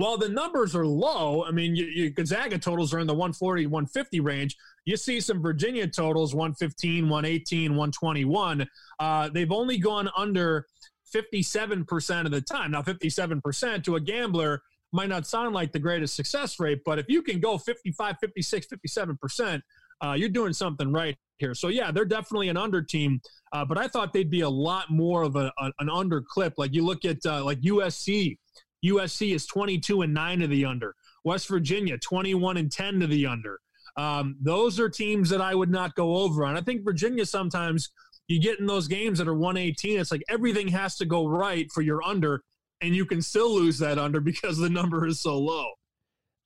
while 0.00 0.16
the 0.16 0.28
numbers 0.28 0.74
are 0.74 0.86
low, 0.86 1.44
I 1.44 1.50
mean, 1.50 1.74
you, 1.74 1.86
you, 1.86 2.10
Gonzaga 2.10 2.58
totals 2.58 2.94
are 2.94 2.98
in 2.98 3.06
the 3.06 3.14
140, 3.14 3.66
150 3.66 4.20
range. 4.20 4.56
You 4.84 4.96
see 4.96 5.20
some 5.20 5.42
Virginia 5.42 5.86
totals 5.86 6.34
115, 6.34 7.08
118, 7.08 7.70
121. 7.72 8.68
Uh, 8.98 9.28
they've 9.28 9.50
only 9.50 9.78
gone 9.78 10.08
under 10.16 10.66
57% 11.14 12.24
of 12.24 12.30
the 12.30 12.40
time. 12.40 12.70
Now, 12.70 12.82
57% 12.82 13.84
to 13.84 13.96
a 13.96 14.00
gambler 14.00 14.62
might 14.92 15.08
not 15.08 15.26
sound 15.26 15.54
like 15.54 15.72
the 15.72 15.78
greatest 15.78 16.16
success 16.16 16.58
rate, 16.58 16.80
but 16.84 16.98
if 16.98 17.06
you 17.08 17.22
can 17.22 17.40
go 17.40 17.58
55, 17.58 18.16
56, 18.20 18.66
57%, 18.66 19.62
uh, 20.02 20.12
you're 20.12 20.28
doing 20.28 20.52
something 20.52 20.92
right 20.92 21.16
here. 21.38 21.54
So, 21.54 21.68
yeah, 21.68 21.90
they're 21.90 22.04
definitely 22.04 22.48
an 22.48 22.56
under 22.56 22.82
team, 22.82 23.20
uh, 23.52 23.64
but 23.64 23.78
I 23.78 23.86
thought 23.86 24.12
they'd 24.12 24.30
be 24.30 24.40
a 24.40 24.48
lot 24.48 24.90
more 24.90 25.22
of 25.22 25.36
a, 25.36 25.52
a, 25.58 25.72
an 25.78 25.90
under 25.90 26.22
clip. 26.22 26.54
Like 26.56 26.72
you 26.72 26.84
look 26.84 27.04
at 27.04 27.18
uh, 27.26 27.44
like 27.44 27.60
USC, 27.60 28.38
USC 28.84 29.34
is 29.34 29.46
22 29.46 30.02
and 30.02 30.14
9 30.14 30.40
to 30.40 30.46
the 30.46 30.64
under. 30.64 30.94
West 31.24 31.48
Virginia, 31.48 31.98
21 31.98 32.56
and 32.56 32.72
10 32.72 33.00
to 33.00 33.06
the 33.06 33.26
under. 33.26 33.60
Um, 33.96 34.36
those 34.40 34.80
are 34.80 34.88
teams 34.88 35.28
that 35.30 35.40
I 35.40 35.54
would 35.54 35.70
not 35.70 35.94
go 35.94 36.16
over 36.16 36.44
on. 36.44 36.56
I 36.56 36.60
think 36.60 36.84
Virginia 36.84 37.26
sometimes 37.26 37.90
you 38.28 38.40
get 38.40 38.60
in 38.60 38.66
those 38.66 38.86
games 38.86 39.18
that 39.18 39.28
are 39.28 39.34
118, 39.34 39.98
it's 39.98 40.12
like 40.12 40.22
everything 40.28 40.68
has 40.68 40.96
to 40.98 41.04
go 41.04 41.26
right 41.26 41.70
for 41.72 41.82
your 41.82 42.02
under 42.02 42.42
and 42.80 42.94
you 42.94 43.04
can 43.04 43.20
still 43.20 43.52
lose 43.52 43.78
that 43.78 43.98
under 43.98 44.20
because 44.20 44.58
the 44.58 44.70
number 44.70 45.06
is 45.06 45.20
so 45.20 45.38
low. 45.38 45.66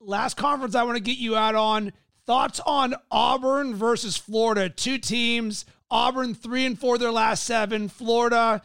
Last 0.00 0.36
conference 0.36 0.74
I 0.74 0.82
want 0.82 0.96
to 0.96 1.02
get 1.02 1.18
you 1.18 1.36
out 1.36 1.54
on 1.54 1.92
thoughts 2.26 2.60
on 2.66 2.94
Auburn 3.10 3.74
versus 3.74 4.16
Florida. 4.16 4.68
Two 4.68 4.98
teams. 4.98 5.64
Auburn 5.90 6.34
three 6.34 6.66
and 6.66 6.78
four 6.78 6.98
their 6.98 7.12
last 7.12 7.44
seven. 7.44 7.88
Florida 7.88 8.62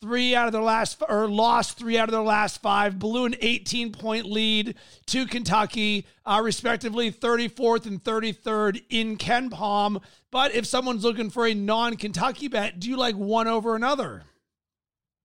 three 0.00 0.34
out 0.34 0.46
of 0.46 0.52
their 0.52 0.62
last 0.62 1.02
or 1.08 1.28
lost 1.28 1.78
three 1.78 1.98
out 1.98 2.08
of 2.08 2.12
their 2.12 2.22
last 2.22 2.62
five. 2.62 2.98
Blew 2.98 3.26
an 3.26 3.34
18 3.40 3.92
point 3.92 4.26
lead 4.26 4.74
to 5.06 5.26
Kentucky, 5.26 6.06
uh, 6.24 6.40
respectively 6.42 7.12
34th 7.12 7.86
and 7.86 8.02
33rd 8.02 8.82
in 8.88 9.18
KenPom 9.18 10.02
But 10.30 10.54
if 10.54 10.66
someone's 10.66 11.04
looking 11.04 11.30
for 11.30 11.46
a 11.46 11.54
non 11.54 11.96
Kentucky 11.96 12.48
bet, 12.48 12.80
do 12.80 12.88
you 12.88 12.96
like 12.96 13.16
one 13.16 13.46
over 13.46 13.76
another? 13.76 14.24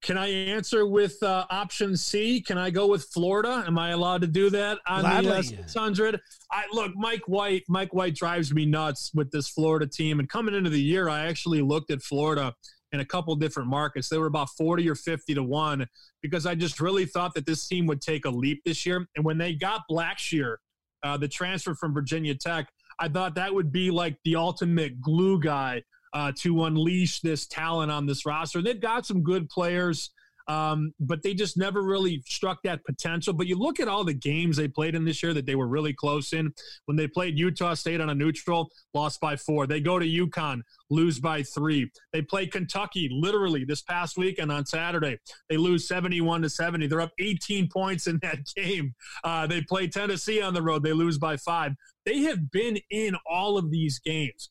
Can 0.02 0.18
I 0.20 0.28
answer 0.28 0.86
with 0.86 1.24
uh, 1.24 1.46
option 1.50 1.98
C? 1.98 2.40
Can 2.40 2.60
I 2.60 2.70
go 2.70 2.86
with 2.86 3.06
Florida? 3.06 3.64
Am 3.66 3.80
I 3.80 3.90
allowed 3.90 4.22
to 4.22 4.28
do 4.28 4.52
that 4.52 4.78
on 4.88 5.02
Gladly. 5.02 5.32
the 5.32 5.38
uh, 5.38 5.42
600? 5.42 6.20
I 6.52 6.66
look, 6.72 6.92
Mike 6.96 7.28
White. 7.28 7.64
Mike 7.70 7.92
White 7.92 8.14
drives 8.14 8.54
me 8.54 8.68
nuts 8.68 9.10
with 9.16 9.32
this 9.32 9.50
Florida 9.50 9.88
team. 9.88 10.20
And 10.20 10.30
coming 10.30 10.54
into 10.54 10.70
the 10.70 10.82
year, 10.82 11.10
I 11.10 11.26
actually 11.26 11.62
looked 11.62 11.90
at 11.90 12.04
Florida 12.04 12.54
in 12.96 13.02
a 13.02 13.06
couple 13.06 13.36
different 13.36 13.70
markets. 13.70 14.10
They 14.10 14.18
were 14.18 14.26
about 14.26 14.50
40 14.58 14.90
or 14.90 14.96
50 14.96 15.36
to 15.36 15.44
one 15.44 15.86
because 16.22 16.46
I 16.46 16.56
just 16.56 16.80
really 16.80 17.06
thought 17.06 17.34
that 17.36 17.46
this 17.46 17.68
team 17.68 17.86
would 17.88 18.02
take 18.02 18.26
a 18.26 18.30
leap 18.30 18.64
this 18.66 18.86
year. 18.86 19.06
And 19.16 19.24
when 19.24 19.38
they 19.38 19.54
got 19.54 19.82
Blackshear, 19.92 20.56
uh, 21.04 21.18
the 21.18 21.28
transfer 21.28 21.76
from 21.76 21.94
Virginia 21.94 22.34
Tech, 22.34 22.70
I 22.98 23.10
thought 23.10 23.36
that 23.36 23.54
would 23.54 23.72
be 23.72 23.92
like 23.92 24.18
the 24.24 24.38
ultimate 24.38 25.02
glue 25.02 25.40
guy 25.40 25.84
uh, 26.14 26.32
to 26.38 26.64
unleash 26.64 27.20
this 27.20 27.46
talent 27.46 27.92
on 27.92 28.06
this 28.06 28.26
roster. 28.26 28.62
They've 28.62 28.80
got 28.80 29.06
some 29.06 29.22
good 29.22 29.50
players. 29.50 30.12
Um, 30.48 30.94
but 31.00 31.24
they 31.24 31.34
just 31.34 31.58
never 31.58 31.82
really 31.82 32.22
struck 32.26 32.60
that 32.64 32.84
potential. 32.86 33.34
But 33.34 33.48
you 33.48 33.58
look 33.58 33.80
at 33.80 33.88
all 33.88 34.04
the 34.04 34.14
games 34.14 34.58
they 34.58 34.68
played 34.68 34.96
in 34.96 35.06
this 35.06 35.24
year 35.24 35.34
that 35.34 35.46
they 35.46 35.56
were 35.56 35.68
really 35.68 35.94
close 35.94 36.34
in. 36.34 36.54
When 36.86 36.98
they 36.98 37.08
played 37.08 37.38
Utah 37.38 37.74
State 37.74 38.02
on 38.02 38.10
a 38.10 38.16
neutral, 38.16 38.70
lost 38.94 39.20
by 39.20 39.36
four. 39.36 39.68
They 39.68 39.82
go 39.82 40.00
to 40.00 40.06
UConn, 40.06 40.62
lose 40.90 41.20
by 41.20 41.44
three. 41.44 41.90
They 42.14 42.22
play 42.22 42.48
Kentucky 42.48 43.10
literally 43.12 43.66
this 43.66 43.82
past 43.82 44.18
weekend 44.18 44.52
on 44.52 44.66
Saturday. 44.66 45.18
They 45.50 45.58
lose 45.58 45.88
71 45.88 46.44
to 46.44 46.50
70. 46.50 46.88
They're 46.88 47.02
up 47.02 47.14
18 47.20 47.70
points 47.70 48.08
in 48.08 48.20
that 48.22 48.40
game. 48.56 48.94
Uh, 49.24 49.48
they 49.48 49.62
play 49.62 49.88
Tennessee 49.88 50.42
on 50.42 50.54
the 50.54 50.62
road. 50.62 50.84
They 50.84 50.94
lose 50.94 51.18
by 51.18 51.38
five. 51.38 51.74
They 52.06 52.20
have 52.20 52.52
been 52.52 52.78
in 52.92 53.16
all 53.30 53.58
of 53.58 53.72
these 53.72 54.00
games. 54.00 54.50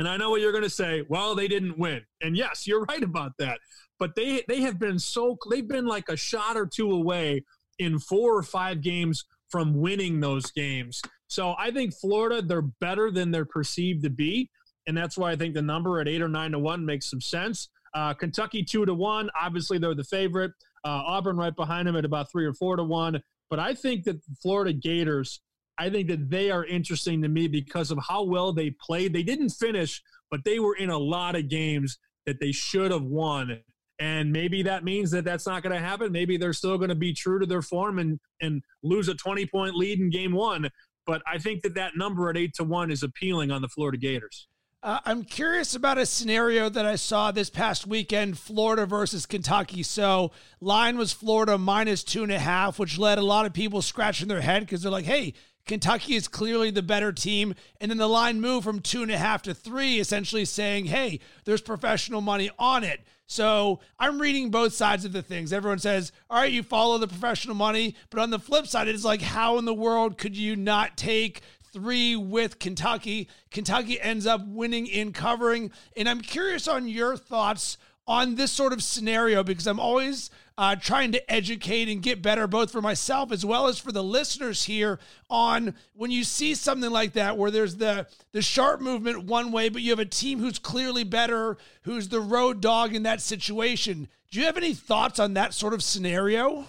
And 0.00 0.08
I 0.08 0.16
know 0.16 0.30
what 0.30 0.40
you're 0.40 0.50
going 0.50 0.64
to 0.64 0.70
say. 0.70 1.04
Well, 1.08 1.34
they 1.34 1.46
didn't 1.46 1.78
win. 1.78 2.00
And 2.22 2.36
yes, 2.36 2.66
you're 2.66 2.84
right 2.84 3.02
about 3.02 3.32
that 3.38 3.58
but 4.00 4.16
they 4.16 4.42
they 4.48 4.62
have 4.62 4.80
been 4.80 4.98
so 4.98 5.38
they've 5.48 5.68
been 5.68 5.86
like 5.86 6.08
a 6.08 6.16
shot 6.16 6.56
or 6.56 6.66
two 6.66 6.90
away 6.90 7.44
in 7.78 8.00
four 8.00 8.36
or 8.36 8.42
five 8.42 8.80
games 8.80 9.24
from 9.48 9.74
winning 9.74 10.18
those 10.18 10.50
games. 10.50 11.00
So 11.28 11.54
I 11.58 11.70
think 11.70 11.94
Florida 11.94 12.42
they're 12.42 12.62
better 12.62 13.12
than 13.12 13.30
they're 13.30 13.44
perceived 13.44 14.02
to 14.02 14.10
be, 14.10 14.50
and 14.88 14.96
that's 14.96 15.16
why 15.16 15.30
I 15.30 15.36
think 15.36 15.54
the 15.54 15.62
number 15.62 16.00
at 16.00 16.08
eight 16.08 16.22
or 16.22 16.28
nine 16.28 16.50
to 16.52 16.58
one 16.58 16.84
makes 16.84 17.08
some 17.08 17.20
sense. 17.20 17.68
Uh, 17.94 18.14
Kentucky 18.14 18.64
two 18.64 18.84
to 18.86 18.94
one, 18.94 19.30
obviously 19.40 19.78
they're 19.78 19.94
the 19.94 20.02
favorite. 20.02 20.52
Uh, 20.82 21.02
Auburn 21.06 21.36
right 21.36 21.54
behind 21.54 21.86
them 21.86 21.94
at 21.96 22.06
about 22.06 22.32
three 22.32 22.46
or 22.46 22.54
four 22.54 22.74
to 22.74 22.82
one. 22.82 23.22
But 23.50 23.58
I 23.58 23.74
think 23.74 24.04
that 24.04 24.20
Florida 24.40 24.72
Gators, 24.72 25.40
I 25.80 25.90
think 25.90 26.08
that 26.08 26.30
they 26.30 26.50
are 26.50 26.64
interesting 26.64 27.22
to 27.22 27.28
me 27.28 27.48
because 27.48 27.90
of 27.90 27.98
how 28.06 28.22
well 28.22 28.52
they 28.52 28.70
played. 28.70 29.12
They 29.12 29.22
didn't 29.24 29.50
finish, 29.50 30.00
but 30.30 30.44
they 30.44 30.60
were 30.60 30.76
in 30.76 30.90
a 30.90 30.98
lot 30.98 31.34
of 31.34 31.48
games 31.48 31.98
that 32.26 32.38
they 32.38 32.52
should 32.52 32.92
have 32.92 33.02
won 33.02 33.60
and 34.00 34.32
maybe 34.32 34.62
that 34.62 34.82
means 34.82 35.10
that 35.10 35.24
that's 35.24 35.46
not 35.46 35.62
going 35.62 35.74
to 35.74 35.78
happen. 35.78 36.10
Maybe 36.10 36.38
they're 36.38 36.54
still 36.54 36.78
going 36.78 36.88
to 36.88 36.94
be 36.94 37.12
true 37.12 37.38
to 37.38 37.46
their 37.46 37.62
form 37.62 37.98
and 37.98 38.18
and 38.40 38.62
lose 38.82 39.08
a 39.08 39.14
20 39.14 39.46
point 39.46 39.76
lead 39.76 40.00
in 40.00 40.10
game 40.10 40.32
one. 40.32 40.70
But 41.06 41.22
I 41.30 41.38
think 41.38 41.62
that 41.62 41.74
that 41.74 41.92
number 41.96 42.30
at 42.30 42.36
eight 42.36 42.54
to 42.54 42.64
one 42.64 42.90
is 42.90 43.02
appealing 43.02 43.50
on 43.50 43.62
the 43.62 43.68
Florida 43.68 43.98
Gators. 43.98 44.48
Uh, 44.82 44.98
I'm 45.04 45.24
curious 45.24 45.74
about 45.74 45.98
a 45.98 46.06
scenario 46.06 46.70
that 46.70 46.86
I 46.86 46.96
saw 46.96 47.30
this 47.30 47.50
past 47.50 47.86
weekend 47.86 48.38
Florida 48.38 48.86
versus 48.86 49.26
Kentucky. 49.26 49.82
So, 49.82 50.32
line 50.62 50.96
was 50.96 51.12
Florida 51.12 51.58
minus 51.58 52.02
two 52.02 52.22
and 52.22 52.32
a 52.32 52.38
half, 52.38 52.78
which 52.78 52.96
led 52.96 53.18
a 53.18 53.22
lot 53.22 53.44
of 53.44 53.52
people 53.52 53.82
scratching 53.82 54.28
their 54.28 54.40
head 54.40 54.60
because 54.60 54.82
they're 54.82 54.90
like, 54.90 55.04
hey, 55.04 55.34
Kentucky 55.70 56.16
is 56.16 56.26
clearly 56.26 56.72
the 56.72 56.82
better 56.82 57.12
team. 57.12 57.54
And 57.80 57.92
then 57.92 57.98
the 57.98 58.08
line 58.08 58.40
moved 58.40 58.64
from 58.64 58.80
two 58.80 59.02
and 59.02 59.10
a 59.12 59.16
half 59.16 59.42
to 59.42 59.54
three, 59.54 60.00
essentially 60.00 60.44
saying, 60.44 60.86
hey, 60.86 61.20
there's 61.44 61.60
professional 61.60 62.20
money 62.20 62.50
on 62.58 62.82
it. 62.82 63.02
So 63.26 63.78
I'm 63.96 64.20
reading 64.20 64.50
both 64.50 64.72
sides 64.72 65.04
of 65.04 65.12
the 65.12 65.22
things. 65.22 65.52
Everyone 65.52 65.78
says, 65.78 66.10
all 66.28 66.40
right, 66.40 66.50
you 66.50 66.64
follow 66.64 66.98
the 66.98 67.06
professional 67.06 67.54
money. 67.54 67.94
But 68.10 68.18
on 68.18 68.30
the 68.30 68.40
flip 68.40 68.66
side, 68.66 68.88
it's 68.88 69.04
like, 69.04 69.22
how 69.22 69.58
in 69.58 69.64
the 69.64 69.72
world 69.72 70.18
could 70.18 70.36
you 70.36 70.56
not 70.56 70.96
take 70.96 71.42
three 71.72 72.16
with 72.16 72.58
Kentucky? 72.58 73.28
Kentucky 73.52 74.00
ends 74.00 74.26
up 74.26 74.44
winning 74.44 74.88
in 74.88 75.12
covering. 75.12 75.70
And 75.96 76.08
I'm 76.08 76.20
curious 76.20 76.66
on 76.66 76.88
your 76.88 77.16
thoughts 77.16 77.78
on 78.10 78.34
this 78.34 78.50
sort 78.50 78.72
of 78.72 78.82
scenario 78.82 79.44
because 79.44 79.68
I'm 79.68 79.78
always 79.78 80.30
uh, 80.58 80.74
trying 80.74 81.12
to 81.12 81.32
educate 81.32 81.88
and 81.88 82.02
get 82.02 82.20
better, 82.20 82.48
both 82.48 82.72
for 82.72 82.82
myself 82.82 83.30
as 83.30 83.46
well 83.46 83.68
as 83.68 83.78
for 83.78 83.92
the 83.92 84.02
listeners 84.02 84.64
here, 84.64 84.98
on 85.30 85.76
when 85.94 86.10
you 86.10 86.24
see 86.24 86.56
something 86.56 86.90
like 86.90 87.12
that 87.12 87.38
where 87.38 87.52
there's 87.52 87.76
the 87.76 88.08
the 88.32 88.42
sharp 88.42 88.80
movement 88.80 89.26
one 89.26 89.52
way, 89.52 89.68
but 89.68 89.82
you 89.82 89.90
have 89.90 90.00
a 90.00 90.04
team 90.04 90.40
who's 90.40 90.58
clearly 90.58 91.04
better, 91.04 91.56
who's 91.82 92.08
the 92.08 92.20
road 92.20 92.60
dog 92.60 92.96
in 92.96 93.04
that 93.04 93.20
situation. 93.20 94.08
Do 94.32 94.40
you 94.40 94.46
have 94.46 94.56
any 94.56 94.74
thoughts 94.74 95.20
on 95.20 95.34
that 95.34 95.54
sort 95.54 95.72
of 95.72 95.80
scenario? 95.80 96.64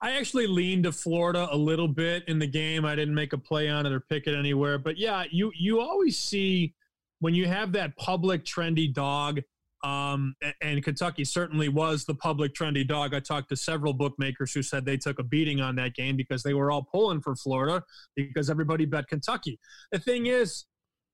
I 0.00 0.12
actually 0.12 0.46
leaned 0.46 0.84
to 0.84 0.92
Florida 0.92 1.48
a 1.50 1.56
little 1.56 1.88
bit 1.88 2.22
in 2.28 2.38
the 2.38 2.46
game. 2.46 2.84
I 2.84 2.94
didn't 2.94 3.16
make 3.16 3.32
a 3.32 3.38
play 3.38 3.68
on 3.68 3.84
it 3.84 3.92
or 3.92 3.98
pick 3.98 4.28
it 4.28 4.38
anywhere, 4.38 4.78
but 4.78 4.96
yeah, 4.96 5.24
you 5.28 5.50
you 5.58 5.80
always 5.80 6.16
see 6.16 6.72
when 7.18 7.34
you 7.34 7.46
have 7.46 7.72
that 7.72 7.96
public 7.96 8.44
trendy 8.44 8.94
dog 8.94 9.40
um, 9.86 10.34
and 10.60 10.82
Kentucky 10.82 11.24
certainly 11.24 11.68
was 11.68 12.04
the 12.04 12.14
public 12.14 12.54
trendy 12.54 12.86
dog. 12.86 13.14
I 13.14 13.20
talked 13.20 13.50
to 13.50 13.56
several 13.56 13.92
bookmakers 13.92 14.52
who 14.52 14.60
said 14.60 14.84
they 14.84 14.96
took 14.96 15.20
a 15.20 15.22
beating 15.22 15.60
on 15.60 15.76
that 15.76 15.94
game 15.94 16.16
because 16.16 16.42
they 16.42 16.54
were 16.54 16.72
all 16.72 16.82
pulling 16.82 17.20
for 17.20 17.36
Florida 17.36 17.84
because 18.16 18.50
everybody 18.50 18.84
bet 18.84 19.06
Kentucky. 19.06 19.60
The 19.92 20.00
thing 20.00 20.26
is, 20.26 20.64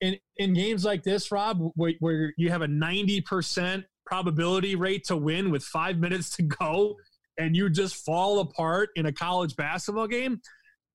in, 0.00 0.16
in 0.38 0.54
games 0.54 0.87
like 0.87 1.02
this, 1.02 1.30
Rob, 1.30 1.70
where, 1.74 1.92
where 2.00 2.32
you 2.38 2.48
have 2.48 2.62
a 2.62 2.66
90% 2.66 3.85
probability 4.06 4.74
rate 4.74 5.04
to 5.04 5.16
win 5.16 5.50
with 5.50 5.62
five 5.62 5.98
minutes 5.98 6.35
to 6.37 6.42
go 6.42 6.96
and 7.37 7.54
you 7.54 7.68
just 7.68 7.96
fall 7.96 8.38
apart 8.40 8.88
in 8.96 9.04
a 9.04 9.12
college 9.12 9.54
basketball 9.54 10.08
game, 10.08 10.40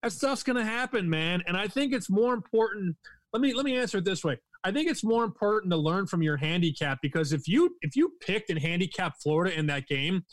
that 0.01 0.13
stuff's 0.13 0.41
going 0.41 0.57
to 0.57 0.65
happen, 0.65 1.07
man. 1.07 1.43
And 1.45 1.55
I 1.55 1.67
think 1.67 1.93
it's 1.93 2.09
more 2.09 2.33
important. 2.33 2.95
Let 3.33 3.41
me 3.41 3.53
let 3.53 3.65
me 3.65 3.77
answer 3.77 3.99
it 3.99 4.05
this 4.05 4.23
way. 4.23 4.39
I 4.63 4.71
think 4.71 4.89
it's 4.89 5.03
more 5.03 5.23
important 5.23 5.71
to 5.71 5.77
learn 5.77 6.07
from 6.07 6.21
your 6.21 6.37
handicap 6.37 6.99
because 7.01 7.33
if 7.33 7.47
you 7.47 7.75
if 7.81 7.95
you 7.95 8.13
picked 8.21 8.49
and 8.49 8.59
handicapped 8.59 9.21
Florida 9.21 9.57
in 9.57 9.67
that 9.67 9.87
game, 9.87 10.23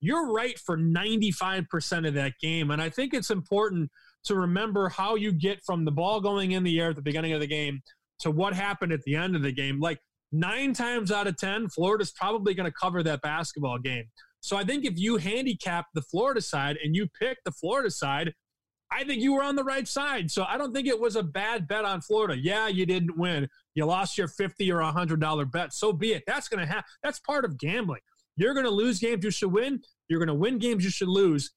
you're 0.00 0.32
right 0.32 0.58
for 0.58 0.76
95% 0.76 2.06
of 2.06 2.14
that 2.14 2.34
game. 2.40 2.70
And 2.70 2.80
I 2.80 2.88
think 2.88 3.14
it's 3.14 3.30
important 3.30 3.90
to 4.24 4.34
remember 4.34 4.88
how 4.88 5.14
you 5.14 5.32
get 5.32 5.60
from 5.64 5.84
the 5.84 5.90
ball 5.90 6.20
going 6.20 6.52
in 6.52 6.62
the 6.62 6.80
air 6.80 6.90
at 6.90 6.96
the 6.96 7.02
beginning 7.02 7.32
of 7.32 7.40
the 7.40 7.46
game 7.46 7.80
to 8.20 8.30
what 8.30 8.54
happened 8.54 8.92
at 8.92 9.02
the 9.02 9.16
end 9.16 9.36
of 9.36 9.42
the 9.42 9.52
game. 9.52 9.80
Like 9.80 9.98
nine 10.32 10.72
times 10.72 11.10
out 11.10 11.26
of 11.26 11.36
10, 11.36 11.68
Florida's 11.70 12.12
probably 12.12 12.54
going 12.54 12.70
to 12.70 12.76
cover 12.78 13.02
that 13.02 13.22
basketball 13.22 13.78
game. 13.78 14.04
So 14.40 14.56
I 14.56 14.64
think 14.64 14.84
if 14.84 14.98
you 14.98 15.16
handicap 15.16 15.86
the 15.94 16.02
Florida 16.02 16.40
side 16.40 16.76
and 16.82 16.94
you 16.94 17.08
pick 17.18 17.38
the 17.44 17.52
Florida 17.52 17.90
side, 17.90 18.34
I 18.90 19.04
think 19.04 19.20
you 19.22 19.34
were 19.34 19.42
on 19.42 19.56
the 19.56 19.64
right 19.64 19.86
side. 19.86 20.30
So 20.30 20.44
I 20.48 20.56
don't 20.56 20.72
think 20.72 20.88
it 20.88 20.98
was 20.98 21.16
a 21.16 21.22
bad 21.22 21.68
bet 21.68 21.84
on 21.84 22.00
Florida. 22.00 22.36
Yeah, 22.38 22.68
you 22.68 22.86
didn't 22.86 23.18
win. 23.18 23.48
You 23.74 23.84
lost 23.84 24.16
your 24.16 24.28
50 24.28 24.70
or 24.72 24.80
$100 24.80 25.52
bet. 25.52 25.72
So 25.74 25.92
be 25.92 26.14
it. 26.14 26.24
That's 26.26 26.48
going 26.48 26.60
to 26.60 26.66
happen. 26.66 26.84
That's 27.02 27.20
part 27.20 27.44
of 27.44 27.58
gambling. 27.58 28.00
You're 28.36 28.54
going 28.54 28.64
to 28.64 28.70
lose 28.70 28.98
games 28.98 29.24
you 29.24 29.30
should 29.30 29.52
win. 29.52 29.80
You're 30.08 30.20
going 30.20 30.28
to 30.28 30.34
win 30.34 30.58
games 30.58 30.84
you 30.84 30.90
should 30.90 31.08
lose. 31.08 31.50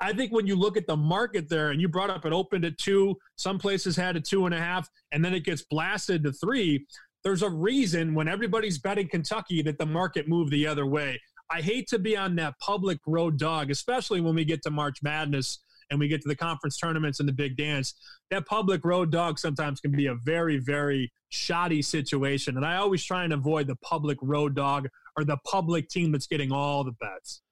I 0.00 0.12
think 0.12 0.32
when 0.32 0.46
you 0.46 0.56
look 0.56 0.76
at 0.76 0.86
the 0.86 0.96
market 0.96 1.48
there, 1.48 1.70
and 1.70 1.80
you 1.80 1.88
brought 1.88 2.10
up 2.10 2.26
it 2.26 2.32
opened 2.32 2.64
at 2.64 2.76
two, 2.76 3.16
some 3.36 3.58
places 3.58 3.94
had 3.94 4.16
a 4.16 4.20
two 4.20 4.46
and 4.46 4.54
a 4.54 4.58
half, 4.58 4.88
and 5.12 5.24
then 5.24 5.32
it 5.32 5.44
gets 5.44 5.62
blasted 5.62 6.24
to 6.24 6.32
three. 6.32 6.86
There's 7.22 7.42
a 7.42 7.50
reason 7.50 8.14
when 8.14 8.26
everybody's 8.26 8.78
betting 8.78 9.08
Kentucky 9.08 9.62
that 9.62 9.78
the 9.78 9.86
market 9.86 10.28
moved 10.28 10.50
the 10.50 10.66
other 10.66 10.86
way. 10.86 11.20
I 11.50 11.60
hate 11.60 11.86
to 11.88 12.00
be 12.00 12.16
on 12.16 12.34
that 12.36 12.54
public 12.60 12.98
road 13.06 13.38
dog, 13.38 13.70
especially 13.70 14.20
when 14.20 14.34
we 14.34 14.44
get 14.44 14.62
to 14.62 14.70
March 14.70 14.98
Madness 15.02 15.60
and 15.92 16.00
we 16.00 16.08
get 16.08 16.22
to 16.22 16.28
the 16.28 16.34
conference 16.34 16.78
tournaments 16.78 17.20
and 17.20 17.28
the 17.28 17.32
big 17.32 17.56
dance, 17.56 17.94
that 18.30 18.46
public 18.46 18.82
road 18.84 19.12
dog 19.12 19.38
sometimes 19.38 19.78
can 19.78 19.92
be 19.92 20.06
a 20.06 20.14
very, 20.14 20.58
very 20.58 21.12
shoddy 21.28 21.82
situation. 21.82 22.56
And 22.56 22.64
I 22.64 22.76
always 22.76 23.04
try 23.04 23.24
and 23.24 23.32
avoid 23.32 23.66
the 23.66 23.76
public 23.76 24.16
road 24.22 24.56
dog 24.56 24.88
or 25.16 25.24
the 25.24 25.36
public 25.44 25.90
team 25.90 26.10
that's 26.10 26.26
getting 26.26 26.50
all 26.50 26.82
the 26.82 26.92
bets. 26.92 27.42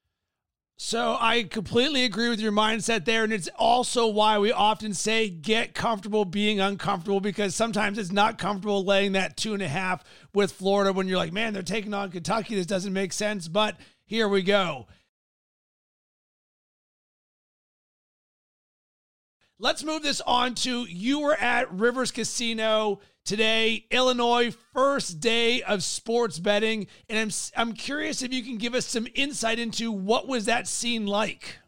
So 0.78 1.18
I 1.20 1.42
completely 1.42 2.04
agree 2.04 2.30
with 2.30 2.40
your 2.40 2.52
mindset 2.52 3.04
there. 3.04 3.24
And 3.24 3.34
it's 3.34 3.50
also 3.58 4.06
why 4.06 4.38
we 4.38 4.50
often 4.50 4.94
say 4.94 5.28
get 5.28 5.74
comfortable 5.74 6.24
being 6.24 6.58
uncomfortable 6.58 7.20
because 7.20 7.54
sometimes 7.54 7.98
it's 7.98 8.10
not 8.10 8.38
comfortable 8.38 8.82
laying 8.82 9.12
that 9.12 9.36
two 9.36 9.52
and 9.52 9.62
a 9.62 9.68
half 9.68 10.02
with 10.32 10.52
Florida 10.52 10.94
when 10.94 11.06
you're 11.06 11.18
like, 11.18 11.34
man, 11.34 11.52
they're 11.52 11.62
taking 11.62 11.92
on 11.92 12.10
Kentucky. 12.10 12.54
This 12.54 12.64
doesn't 12.64 12.94
make 12.94 13.12
sense. 13.12 13.46
But 13.46 13.76
here 14.06 14.26
we 14.26 14.40
go. 14.42 14.86
Let's 19.62 19.84
move 19.84 20.02
this 20.02 20.22
on 20.22 20.54
to 20.54 20.84
you 20.84 21.20
were 21.20 21.34
at 21.34 21.70
Rivers 21.70 22.10
Casino 22.10 23.00
today, 23.26 23.84
Illinois, 23.90 24.56
first 24.72 25.20
day 25.20 25.60
of 25.60 25.84
sports 25.84 26.38
betting, 26.38 26.86
and 27.10 27.18
I'm 27.18 27.30
I'm 27.54 27.74
curious 27.74 28.22
if 28.22 28.32
you 28.32 28.42
can 28.42 28.56
give 28.56 28.74
us 28.74 28.86
some 28.86 29.06
insight 29.14 29.58
into 29.58 29.92
what 29.92 30.26
was 30.26 30.46
that 30.46 30.66
scene 30.66 31.06
like. 31.06 31.58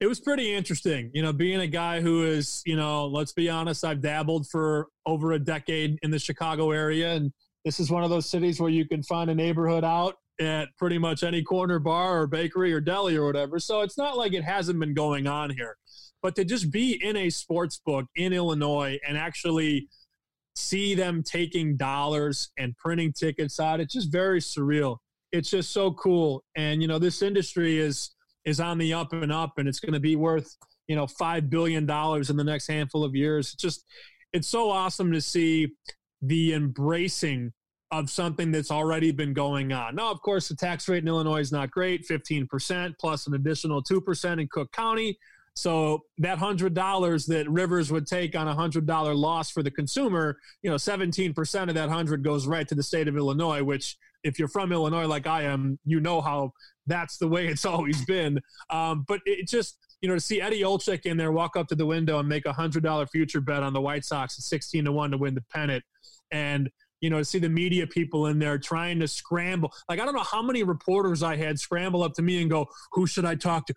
It 0.00 0.06
was 0.06 0.20
pretty 0.20 0.54
interesting, 0.54 1.10
you 1.12 1.20
know, 1.20 1.32
being 1.32 1.58
a 1.58 1.66
guy 1.66 2.00
who 2.00 2.22
is, 2.22 2.62
you 2.64 2.76
know, 2.76 3.08
let's 3.08 3.32
be 3.32 3.50
honest, 3.50 3.84
I've 3.84 4.00
dabbled 4.00 4.46
for 4.46 4.86
over 5.04 5.32
a 5.32 5.38
decade 5.40 5.98
in 6.04 6.12
the 6.12 6.18
Chicago 6.20 6.70
area, 6.70 7.14
and 7.14 7.32
this 7.64 7.80
is 7.80 7.90
one 7.90 8.04
of 8.04 8.10
those 8.10 8.30
cities 8.30 8.60
where 8.60 8.70
you 8.70 8.86
can 8.86 9.02
find 9.02 9.30
a 9.30 9.34
neighborhood 9.34 9.82
out 9.82 10.14
at 10.40 10.68
pretty 10.78 10.98
much 10.98 11.22
any 11.22 11.42
corner 11.42 11.78
bar 11.78 12.22
or 12.22 12.26
bakery 12.26 12.72
or 12.72 12.80
deli 12.80 13.16
or 13.16 13.26
whatever. 13.26 13.58
So 13.58 13.82
it's 13.82 13.98
not 13.98 14.16
like 14.16 14.32
it 14.32 14.42
hasn't 14.42 14.80
been 14.80 14.94
going 14.94 15.26
on 15.26 15.50
here 15.50 15.76
but 16.22 16.34
to 16.36 16.44
just 16.44 16.70
be 16.70 17.02
in 17.02 17.16
a 17.16 17.30
sports 17.30 17.80
book 17.84 18.06
in 18.16 18.32
Illinois 18.32 18.98
and 19.06 19.16
actually 19.16 19.88
see 20.54 20.94
them 20.94 21.22
taking 21.22 21.76
dollars 21.76 22.50
and 22.58 22.76
printing 22.76 23.12
tickets 23.12 23.58
out, 23.58 23.80
it's 23.80 23.94
just 23.94 24.12
very 24.12 24.40
surreal. 24.40 24.98
It's 25.32 25.50
just 25.50 25.72
so 25.72 25.92
cool. 25.92 26.44
And 26.56 26.82
you 26.82 26.88
know, 26.88 26.98
this 26.98 27.22
industry 27.22 27.78
is 27.78 28.10
is 28.44 28.60
on 28.60 28.78
the 28.78 28.92
up 28.92 29.12
and 29.12 29.32
up 29.32 29.54
and 29.58 29.68
it's 29.68 29.80
going 29.80 29.92
to 29.92 30.00
be 30.00 30.16
worth, 30.16 30.56
you 30.88 30.96
know, 30.96 31.06
5 31.06 31.50
billion 31.50 31.86
dollars 31.86 32.30
in 32.30 32.36
the 32.36 32.44
next 32.44 32.66
handful 32.66 33.04
of 33.04 33.14
years. 33.14 33.52
It's 33.52 33.62
just 33.62 33.84
it's 34.32 34.48
so 34.48 34.70
awesome 34.70 35.12
to 35.12 35.20
see 35.20 35.74
the 36.22 36.54
embracing 36.54 37.52
of 37.92 38.08
something 38.08 38.52
that's 38.52 38.70
already 38.70 39.10
been 39.10 39.32
going 39.32 39.72
on. 39.72 39.96
Now, 39.96 40.10
of 40.10 40.22
course, 40.22 40.48
the 40.48 40.54
tax 40.54 40.88
rate 40.88 41.02
in 41.02 41.08
Illinois 41.08 41.40
is 41.40 41.50
not 41.50 41.70
great 41.70 42.06
15% 42.06 42.94
plus 43.00 43.26
an 43.26 43.34
additional 43.34 43.82
2% 43.82 44.40
in 44.40 44.48
Cook 44.48 44.70
County. 44.72 45.18
So 45.54 46.04
that 46.18 46.38
hundred 46.38 46.74
dollars 46.74 47.26
that 47.26 47.48
Rivers 47.50 47.90
would 47.90 48.06
take 48.06 48.36
on 48.36 48.48
a 48.48 48.54
hundred 48.54 48.86
dollar 48.86 49.14
loss 49.14 49.50
for 49.50 49.62
the 49.62 49.70
consumer, 49.70 50.38
you 50.62 50.70
know, 50.70 50.76
seventeen 50.76 51.34
percent 51.34 51.68
of 51.68 51.74
that 51.74 51.88
hundred 51.88 52.22
goes 52.22 52.46
right 52.46 52.66
to 52.68 52.74
the 52.74 52.82
state 52.82 53.08
of 53.08 53.16
Illinois. 53.16 53.62
Which, 53.62 53.96
if 54.22 54.38
you're 54.38 54.48
from 54.48 54.72
Illinois 54.72 55.06
like 55.06 55.26
I 55.26 55.42
am, 55.42 55.78
you 55.84 56.00
know 56.00 56.20
how 56.20 56.52
that's 56.86 57.18
the 57.18 57.28
way 57.28 57.48
it's 57.48 57.64
always 57.66 58.04
been. 58.04 58.40
Um, 58.70 59.04
but 59.08 59.20
it 59.26 59.48
just, 59.48 59.76
you 60.00 60.08
know, 60.08 60.14
to 60.14 60.20
see 60.20 60.40
Eddie 60.40 60.62
Olczyk 60.62 61.04
in 61.04 61.16
there 61.16 61.32
walk 61.32 61.56
up 61.56 61.66
to 61.68 61.74
the 61.74 61.86
window 61.86 62.20
and 62.20 62.28
make 62.28 62.46
a 62.46 62.52
hundred 62.52 62.84
dollar 62.84 63.06
future 63.06 63.40
bet 63.40 63.62
on 63.62 63.72
the 63.72 63.80
White 63.80 64.04
Sox 64.04 64.38
at 64.38 64.44
sixteen 64.44 64.84
to 64.84 64.92
one 64.92 65.10
to 65.10 65.18
win 65.18 65.34
the 65.34 65.44
pennant, 65.52 65.82
and 66.30 66.70
you 67.00 67.10
know, 67.10 67.18
to 67.18 67.24
see 67.24 67.38
the 67.38 67.48
media 67.48 67.86
people 67.86 68.26
in 68.26 68.38
there 68.38 68.58
trying 68.58 69.00
to 69.00 69.08
scramble. 69.08 69.72
Like, 69.88 70.00
I 70.00 70.04
don't 70.04 70.14
know 70.14 70.22
how 70.22 70.42
many 70.42 70.62
reporters 70.62 71.22
I 71.22 71.36
had 71.36 71.58
scramble 71.58 72.02
up 72.02 72.14
to 72.14 72.22
me 72.22 72.40
and 72.40 72.50
go, 72.50 72.68
Who 72.92 73.06
should 73.06 73.24
I 73.24 73.34
talk 73.34 73.66
to? 73.66 73.74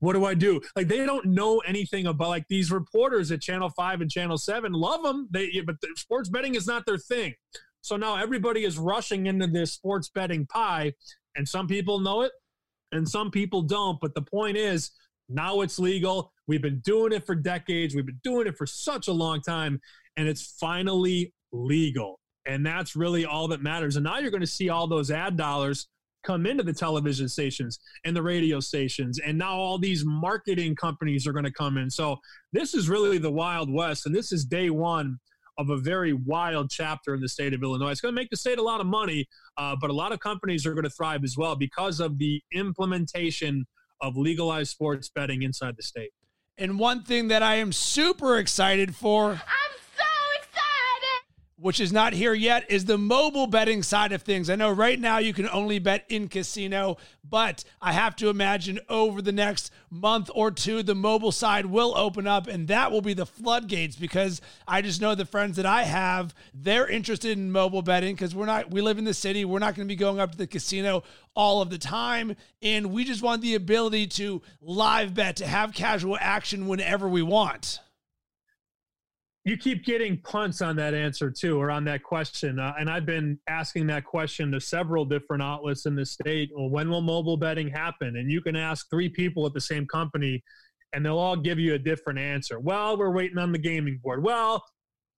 What 0.00 0.12
do 0.12 0.24
I 0.24 0.34
do? 0.34 0.60
Like, 0.74 0.88
they 0.88 1.04
don't 1.04 1.26
know 1.26 1.58
anything 1.60 2.06
about, 2.06 2.28
like, 2.28 2.48
these 2.48 2.70
reporters 2.70 3.30
at 3.32 3.40
Channel 3.40 3.70
5 3.70 4.00
and 4.00 4.10
Channel 4.10 4.38
7 4.38 4.72
love 4.72 5.02
them, 5.02 5.28
they, 5.30 5.60
but 5.64 5.80
the, 5.80 5.88
sports 5.96 6.28
betting 6.28 6.54
is 6.54 6.66
not 6.66 6.84
their 6.86 6.98
thing. 6.98 7.34
So 7.80 7.96
now 7.96 8.16
everybody 8.16 8.64
is 8.64 8.78
rushing 8.78 9.26
into 9.26 9.46
this 9.46 9.72
sports 9.72 10.08
betting 10.08 10.46
pie, 10.46 10.92
and 11.36 11.48
some 11.48 11.66
people 11.66 12.00
know 12.00 12.22
it 12.22 12.32
and 12.92 13.08
some 13.08 13.30
people 13.30 13.62
don't. 13.62 14.00
But 14.00 14.14
the 14.14 14.22
point 14.22 14.56
is, 14.56 14.90
now 15.28 15.60
it's 15.60 15.78
legal. 15.78 16.32
We've 16.46 16.62
been 16.62 16.80
doing 16.80 17.12
it 17.12 17.26
for 17.26 17.34
decades, 17.34 17.94
we've 17.94 18.06
been 18.06 18.20
doing 18.22 18.46
it 18.46 18.56
for 18.56 18.66
such 18.66 19.08
a 19.08 19.12
long 19.12 19.40
time, 19.40 19.80
and 20.16 20.28
it's 20.28 20.56
finally 20.58 21.32
legal. 21.52 22.20
And 22.46 22.64
that's 22.64 22.96
really 22.96 23.24
all 23.24 23.48
that 23.48 23.62
matters. 23.62 23.96
And 23.96 24.04
now 24.04 24.18
you're 24.18 24.30
going 24.30 24.40
to 24.40 24.46
see 24.46 24.68
all 24.68 24.86
those 24.86 25.10
ad 25.10 25.36
dollars 25.36 25.88
come 26.24 26.44
into 26.44 26.62
the 26.62 26.72
television 26.72 27.28
stations 27.28 27.78
and 28.04 28.14
the 28.14 28.22
radio 28.22 28.58
stations. 28.60 29.20
And 29.24 29.38
now 29.38 29.56
all 29.56 29.78
these 29.78 30.04
marketing 30.04 30.74
companies 30.74 31.26
are 31.26 31.32
going 31.32 31.44
to 31.44 31.52
come 31.52 31.78
in. 31.78 31.88
So 31.88 32.16
this 32.52 32.74
is 32.74 32.88
really 32.88 33.18
the 33.18 33.30
Wild 33.30 33.72
West. 33.72 34.06
And 34.06 34.14
this 34.14 34.32
is 34.32 34.44
day 34.44 34.70
one 34.70 35.18
of 35.58 35.70
a 35.70 35.76
very 35.76 36.12
wild 36.12 36.70
chapter 36.70 37.14
in 37.14 37.20
the 37.20 37.28
state 37.28 37.54
of 37.54 37.62
Illinois. 37.62 37.90
It's 37.90 38.00
going 38.00 38.14
to 38.14 38.20
make 38.20 38.28
the 38.30 38.36
state 38.36 38.58
a 38.58 38.62
lot 38.62 38.80
of 38.80 38.86
money, 38.86 39.26
uh, 39.56 39.74
but 39.80 39.88
a 39.88 39.92
lot 39.92 40.12
of 40.12 40.20
companies 40.20 40.66
are 40.66 40.74
going 40.74 40.84
to 40.84 40.90
thrive 40.90 41.24
as 41.24 41.36
well 41.36 41.56
because 41.56 42.00
of 42.00 42.18
the 42.18 42.42
implementation 42.52 43.66
of 44.02 44.16
legalized 44.16 44.70
sports 44.70 45.08
betting 45.08 45.42
inside 45.42 45.76
the 45.76 45.82
state. 45.82 46.10
And 46.58 46.78
one 46.78 47.04
thing 47.04 47.28
that 47.28 47.42
I 47.42 47.56
am 47.56 47.72
super 47.72 48.38
excited 48.38 48.94
for 48.94 49.40
which 51.58 51.80
is 51.80 51.90
not 51.90 52.12
here 52.12 52.34
yet, 52.34 52.70
is 52.70 52.84
the 52.84 52.98
mobile 52.98 53.46
betting 53.46 53.82
side 53.82 54.12
of 54.12 54.20
things. 54.20 54.50
I 54.50 54.56
know 54.56 54.70
right 54.70 55.00
now 55.00 55.18
you 55.18 55.32
can 55.32 55.48
only 55.48 55.78
bet 55.78 56.04
in 56.10 56.28
casino, 56.28 56.98
but 57.24 57.64
I 57.80 57.92
have 57.92 58.14
to 58.16 58.28
imagine 58.28 58.78
over 58.90 59.22
the 59.22 59.32
next 59.32 59.72
month 59.88 60.30
or 60.34 60.50
two, 60.50 60.82
the 60.82 60.94
mobile 60.94 61.32
side 61.32 61.64
will 61.64 61.96
open 61.96 62.26
up 62.26 62.46
and 62.46 62.68
that 62.68 62.92
will 62.92 63.00
be 63.00 63.14
the 63.14 63.24
floodgates 63.24 63.96
because 63.96 64.42
I 64.68 64.82
just 64.82 65.00
know 65.00 65.14
the 65.14 65.24
friends 65.24 65.56
that 65.56 65.64
I 65.64 65.84
have, 65.84 66.34
they're 66.52 66.86
interested 66.86 67.38
in 67.38 67.50
mobile 67.50 67.82
betting 67.82 68.14
because 68.14 68.34
we're 68.34 68.46
not, 68.46 68.70
we 68.70 68.82
live 68.82 68.98
in 68.98 69.04
the 69.04 69.14
city. 69.14 69.46
We're 69.46 69.58
not 69.58 69.74
going 69.74 69.88
to 69.88 69.92
be 69.92 69.96
going 69.96 70.20
up 70.20 70.32
to 70.32 70.38
the 70.38 70.46
casino 70.46 71.04
all 71.34 71.62
of 71.62 71.70
the 71.70 71.78
time. 71.78 72.36
And 72.60 72.92
we 72.92 73.04
just 73.04 73.22
want 73.22 73.40
the 73.40 73.54
ability 73.54 74.08
to 74.08 74.42
live 74.60 75.14
bet, 75.14 75.36
to 75.36 75.46
have 75.46 75.72
casual 75.72 76.18
action 76.20 76.66
whenever 76.66 77.08
we 77.08 77.22
want 77.22 77.80
you 79.46 79.56
keep 79.56 79.84
getting 79.84 80.18
punts 80.22 80.60
on 80.60 80.74
that 80.74 80.92
answer 80.92 81.30
too, 81.30 81.56
or 81.56 81.70
on 81.70 81.84
that 81.84 82.02
question. 82.02 82.58
Uh, 82.58 82.74
and 82.80 82.90
I've 82.90 83.06
been 83.06 83.38
asking 83.48 83.86
that 83.86 84.04
question 84.04 84.50
to 84.50 84.60
several 84.60 85.04
different 85.04 85.40
outlets 85.40 85.86
in 85.86 85.94
the 85.94 86.04
state. 86.04 86.50
Well, 86.52 86.68
when 86.68 86.90
will 86.90 87.00
mobile 87.00 87.36
betting 87.36 87.68
happen? 87.68 88.16
And 88.16 88.28
you 88.28 88.40
can 88.40 88.56
ask 88.56 88.90
three 88.90 89.08
people 89.08 89.46
at 89.46 89.54
the 89.54 89.60
same 89.60 89.86
company, 89.86 90.42
and 90.92 91.06
they'll 91.06 91.16
all 91.16 91.36
give 91.36 91.60
you 91.60 91.74
a 91.74 91.78
different 91.78 92.18
answer. 92.18 92.58
Well, 92.58 92.98
we're 92.98 93.12
waiting 93.12 93.38
on 93.38 93.52
the 93.52 93.58
gaming 93.58 94.00
board. 94.02 94.24
Well, 94.24 94.64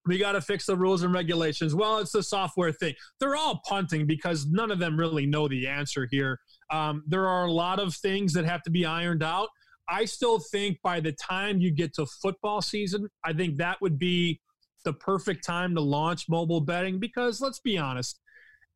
we 0.07 0.19
got 0.19 0.33
to 0.33 0.43
fix 0.43 0.67
the 0.67 0.77
rules 0.77 1.05
and 1.05 1.15
regulations. 1.15 1.75
Well, 1.75 1.97
it's 1.97 2.13
the 2.13 2.23
software 2.23 2.73
thing. 2.73 2.95
They're 3.21 3.37
all 3.37 3.63
punting 3.67 4.07
because 4.07 4.45
none 4.47 4.71
of 4.71 4.79
them 4.79 4.99
really 4.99 5.25
know 5.25 5.49
the 5.49 5.67
answer 5.67 6.07
here. 6.11 6.39
Um, 6.71 7.03
there 7.07 7.27
are 7.27 7.47
a 7.47 7.53
lot 7.53 7.79
of 7.79 7.95
things 7.95 8.35
that 8.35 8.45
have 8.45 8.63
to 8.65 8.71
be 8.71 8.85
ironed 8.85 9.23
out. 9.23 9.49
I 9.89 10.05
still 10.05 10.39
think 10.39 10.79
by 10.83 11.01
the 11.01 11.13
time 11.13 11.61
you 11.61 11.71
get 11.71 11.95
to 11.95 12.07
football 12.07 12.61
season, 12.61 13.09
I 13.25 13.33
think 13.33 13.57
that 13.57 13.81
would 13.81 13.99
be 13.99 14.41
the 14.85 14.93
perfect 14.93 15.45
time 15.45 15.75
to 15.75 15.81
launch 15.81 16.29
mobile 16.29 16.61
betting 16.61 16.99
because 16.99 17.41
let's 17.41 17.59
be 17.59 17.79
honest, 17.79 18.21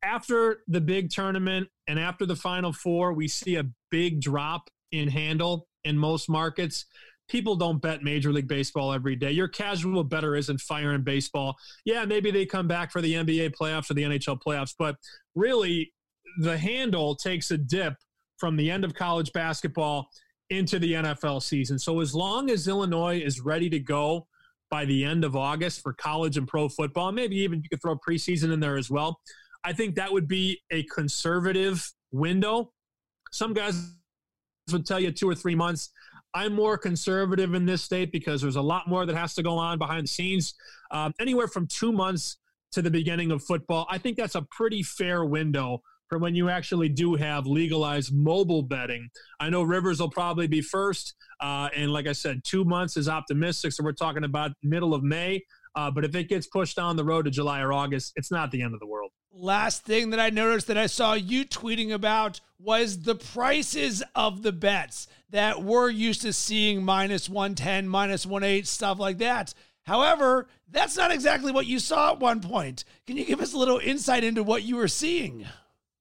after 0.03 0.63
the 0.67 0.81
big 0.81 1.09
tournament 1.09 1.67
and 1.87 1.97
after 1.99 2.25
the 2.25 2.35
final 2.35 2.73
four, 2.73 3.13
we 3.13 3.27
see 3.27 3.55
a 3.55 3.65
big 3.89 4.21
drop 4.21 4.69
in 4.91 5.07
handle 5.07 5.67
in 5.83 5.97
most 5.97 6.29
markets. 6.29 6.85
People 7.29 7.55
don't 7.55 7.81
bet 7.81 8.03
Major 8.03 8.33
League 8.33 8.49
Baseball 8.49 8.91
every 8.91 9.15
day. 9.15 9.31
Your 9.31 9.47
casual 9.47 10.03
better 10.03 10.35
isn't 10.35 10.59
firing 10.59 11.03
baseball. 11.03 11.55
Yeah, 11.85 12.05
maybe 12.05 12.31
they 12.31 12.45
come 12.45 12.67
back 12.67 12.91
for 12.91 13.01
the 13.01 13.13
NBA 13.13 13.55
playoffs 13.55 13.89
or 13.89 13.93
the 13.93 14.03
NHL 14.03 14.41
playoffs, 14.45 14.75
but 14.77 14.97
really 15.35 15.93
the 16.39 16.57
handle 16.57 17.15
takes 17.15 17.51
a 17.51 17.57
dip 17.57 17.95
from 18.37 18.57
the 18.57 18.69
end 18.69 18.83
of 18.83 18.93
college 18.93 19.31
basketball 19.31 20.09
into 20.49 20.79
the 20.79 20.93
NFL 20.93 21.41
season. 21.41 21.79
So 21.79 21.99
as 21.99 22.13
long 22.13 22.49
as 22.49 22.67
Illinois 22.67 23.19
is 23.19 23.41
ready 23.41 23.69
to 23.69 23.79
go 23.79 24.27
by 24.69 24.85
the 24.85 25.03
end 25.03 25.23
of 25.23 25.35
August 25.35 25.81
for 25.81 25.93
college 25.93 26.37
and 26.37 26.47
pro 26.47 26.69
football, 26.69 27.11
maybe 27.11 27.37
even 27.37 27.61
you 27.61 27.69
could 27.69 27.81
throw 27.81 27.95
preseason 27.95 28.51
in 28.51 28.59
there 28.59 28.77
as 28.77 28.89
well. 28.89 29.19
I 29.63 29.73
think 29.73 29.95
that 29.95 30.11
would 30.11 30.27
be 30.27 30.59
a 30.71 30.83
conservative 30.83 31.89
window. 32.11 32.71
Some 33.31 33.53
guys 33.53 33.95
would 34.71 34.85
tell 34.85 34.99
you 34.99 35.11
two 35.11 35.29
or 35.29 35.35
three 35.35 35.55
months. 35.55 35.89
I'm 36.33 36.53
more 36.53 36.77
conservative 36.77 37.53
in 37.53 37.65
this 37.65 37.83
state 37.83 38.11
because 38.11 38.41
there's 38.41 38.55
a 38.55 38.61
lot 38.61 38.87
more 38.87 39.05
that 39.05 39.15
has 39.15 39.35
to 39.35 39.43
go 39.43 39.57
on 39.57 39.77
behind 39.77 40.05
the 40.05 40.07
scenes. 40.07 40.55
Um, 40.91 41.13
anywhere 41.19 41.47
from 41.47 41.67
two 41.67 41.91
months 41.91 42.37
to 42.71 42.81
the 42.81 42.89
beginning 42.89 43.31
of 43.31 43.43
football, 43.43 43.85
I 43.89 43.99
think 43.99 44.17
that's 44.17 44.35
a 44.35 44.41
pretty 44.41 44.81
fair 44.81 45.23
window 45.25 45.83
for 46.13 46.19
when 46.19 46.35
you 46.35 46.47
actually 46.47 46.89
do 46.89 47.15
have 47.15 47.47
legalized 47.47 48.13
mobile 48.13 48.61
betting. 48.61 49.09
I 49.39 49.49
know 49.49 49.63
Rivers 49.63 49.99
will 49.99 50.11
probably 50.11 50.45
be 50.45 50.61
first. 50.61 51.15
Uh, 51.39 51.69
and 51.75 51.91
like 51.91 52.05
I 52.05 52.11
said, 52.11 52.43
two 52.43 52.63
months 52.63 52.97
is 52.97 53.09
optimistic. 53.09 53.71
So 53.71 53.83
we're 53.83 53.93
talking 53.93 54.23
about 54.23 54.51
middle 54.61 54.93
of 54.93 55.01
May. 55.01 55.43
Uh, 55.73 55.89
but 55.89 56.05
if 56.05 56.13
it 56.13 56.29
gets 56.29 56.45
pushed 56.45 56.75
down 56.75 56.97
the 56.97 57.03
road 57.03 57.25
to 57.25 57.31
July 57.31 57.61
or 57.61 57.73
August, 57.73 58.13
it's 58.15 58.29
not 58.29 58.51
the 58.51 58.61
end 58.61 58.75
of 58.75 58.79
the 58.79 58.85
world. 58.85 59.09
Last 59.31 59.85
thing 59.85 60.11
that 60.11 60.19
I 60.19 60.29
noticed 60.29 60.67
that 60.67 60.77
I 60.77 60.85
saw 60.85 61.13
you 61.13 61.45
tweeting 61.45 61.91
about 61.91 62.41
was 62.59 63.01
the 63.01 63.15
prices 63.15 64.03
of 64.13 64.43
the 64.43 64.51
bets 64.51 65.07
that 65.31 65.63
we're 65.63 65.89
used 65.89 66.21
to 66.21 66.31
seeing 66.31 66.83
minus 66.83 67.27
110, 67.27 67.87
minus 67.87 68.27
18, 68.27 68.65
stuff 68.65 68.99
like 68.99 69.17
that. 69.17 69.55
However, 69.81 70.47
that's 70.69 70.95
not 70.95 71.11
exactly 71.11 71.51
what 71.51 71.65
you 71.65 71.79
saw 71.79 72.11
at 72.11 72.19
one 72.19 72.39
point. 72.39 72.83
Can 73.07 73.17
you 73.17 73.25
give 73.25 73.41
us 73.41 73.53
a 73.53 73.57
little 73.57 73.79
insight 73.79 74.23
into 74.23 74.43
what 74.43 74.61
you 74.61 74.75
were 74.75 74.87
seeing? 74.87 75.47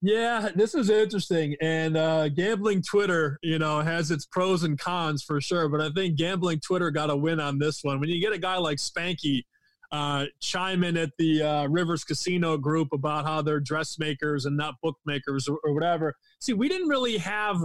Yeah, 0.05 0.49
this 0.57 0.75
is 0.75 0.91
interesting. 0.91 1.55
And 1.61 1.97
uh, 1.97 2.29
gambling 2.29 2.83
Twitter, 2.83 3.39
you 3.41 3.61
know, 3.61 3.81
has 3.81 4.11
its 4.11 4.27
pros 4.27 4.65
and 4.65 4.77
cons 4.77 5.23
for 5.23 5.41
sure. 5.41 5.69
But 5.69 5.81
I 5.81 5.91
think 5.91 6.17
gambling 6.17 6.59
Twitter 6.59 6.91
got 6.91 7.09
a 7.09 7.17
win 7.17 7.39
on 7.39 7.61
this 7.61 7.85
one. 7.85 8.01
When 8.01 8.09
you 8.09 8.21
get 8.21 8.33
a 8.33 8.39
guy 8.39 8.57
like 8.57 8.79
Spanky 8.79 9.45
uh, 9.93 10.25
chime 10.41 10.83
in 10.83 10.97
at 10.97 11.11
the 11.19 11.43
uh, 11.43 11.69
Rivers 11.69 12.03
Casino 12.03 12.57
group 12.57 12.89
about 12.93 13.27
how 13.27 13.43
they're 13.43 13.61
dressmakers 13.61 14.45
and 14.47 14.57
not 14.57 14.75
bookmakers 14.83 15.47
or, 15.47 15.59
or 15.63 15.73
whatever. 15.73 16.17
See, 16.41 16.55
we 16.55 16.69
didn't 16.69 16.89
really 16.89 17.19
have 17.19 17.59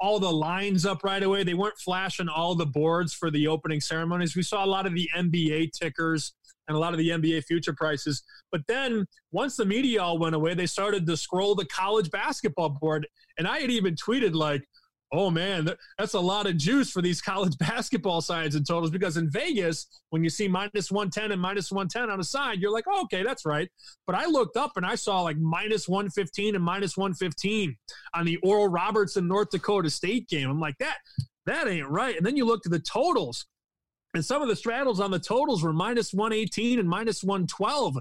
all 0.00 0.18
the 0.18 0.32
lines 0.32 0.84
up 0.86 1.04
right 1.04 1.22
away. 1.22 1.44
They 1.44 1.54
weren't 1.54 1.78
flashing 1.78 2.28
all 2.28 2.54
the 2.54 2.66
boards 2.66 3.14
for 3.14 3.30
the 3.30 3.46
opening 3.46 3.80
ceremonies. 3.80 4.34
We 4.34 4.42
saw 4.42 4.64
a 4.64 4.66
lot 4.66 4.86
of 4.86 4.94
the 4.94 5.08
NBA 5.16 5.70
tickers 5.72 6.32
and 6.68 6.76
a 6.76 6.80
lot 6.80 6.92
of 6.92 6.98
the 6.98 7.10
NBA 7.10 7.44
future 7.44 7.72
prices. 7.72 8.22
But 8.52 8.62
then 8.68 9.06
once 9.32 9.56
the 9.56 9.64
media 9.64 10.02
all 10.02 10.18
went 10.18 10.34
away, 10.34 10.54
they 10.54 10.66
started 10.66 11.06
to 11.06 11.16
scroll 11.16 11.54
the 11.54 11.66
college 11.66 12.10
basketball 12.10 12.70
board. 12.70 13.06
And 13.38 13.46
I 13.46 13.58
had 13.58 13.70
even 13.70 13.94
tweeted, 13.94 14.34
like, 14.34 14.66
oh 15.12 15.30
man, 15.30 15.68
that's 15.98 16.14
a 16.14 16.20
lot 16.20 16.46
of 16.46 16.56
juice 16.56 16.90
for 16.90 17.02
these 17.02 17.20
college 17.22 17.56
basketball 17.58 18.20
sides 18.20 18.54
and 18.54 18.66
totals 18.66 18.90
because 18.90 19.16
in 19.16 19.30
Vegas, 19.30 19.86
when 20.10 20.22
you 20.24 20.30
see 20.30 20.48
minus 20.48 20.90
110 20.90 21.32
and 21.32 21.40
minus 21.40 21.70
110 21.70 22.10
on 22.10 22.20
a 22.20 22.24
side, 22.24 22.60
you're 22.60 22.72
like, 22.72 22.84
oh, 22.88 23.02
okay, 23.02 23.22
that's 23.22 23.44
right. 23.44 23.68
But 24.06 24.16
I 24.16 24.26
looked 24.26 24.56
up 24.56 24.72
and 24.76 24.84
I 24.84 24.94
saw 24.94 25.22
like 25.22 25.38
minus 25.38 25.88
115 25.88 26.54
and 26.54 26.64
minus 26.64 26.96
115 26.96 27.76
on 28.14 28.24
the 28.24 28.36
Oral 28.38 28.68
Robertson 28.68 29.28
North 29.28 29.50
Dakota 29.50 29.90
State 29.90 30.28
game. 30.28 30.50
I'm 30.50 30.60
like, 30.60 30.78
that 30.78 30.96
that 31.46 31.68
ain't 31.68 31.88
right. 31.88 32.16
And 32.16 32.26
then 32.26 32.36
you 32.36 32.44
look 32.44 32.66
at 32.66 32.72
the 32.72 32.80
totals. 32.80 33.46
And 34.16 34.24
some 34.24 34.40
of 34.40 34.48
the 34.48 34.56
straddles 34.56 34.98
on 34.98 35.10
the 35.10 35.18
totals 35.18 35.62
were 35.62 35.74
minus 35.74 36.14
118 36.14 36.78
and 36.78 36.88
minus 36.88 37.22
112. 37.22 37.98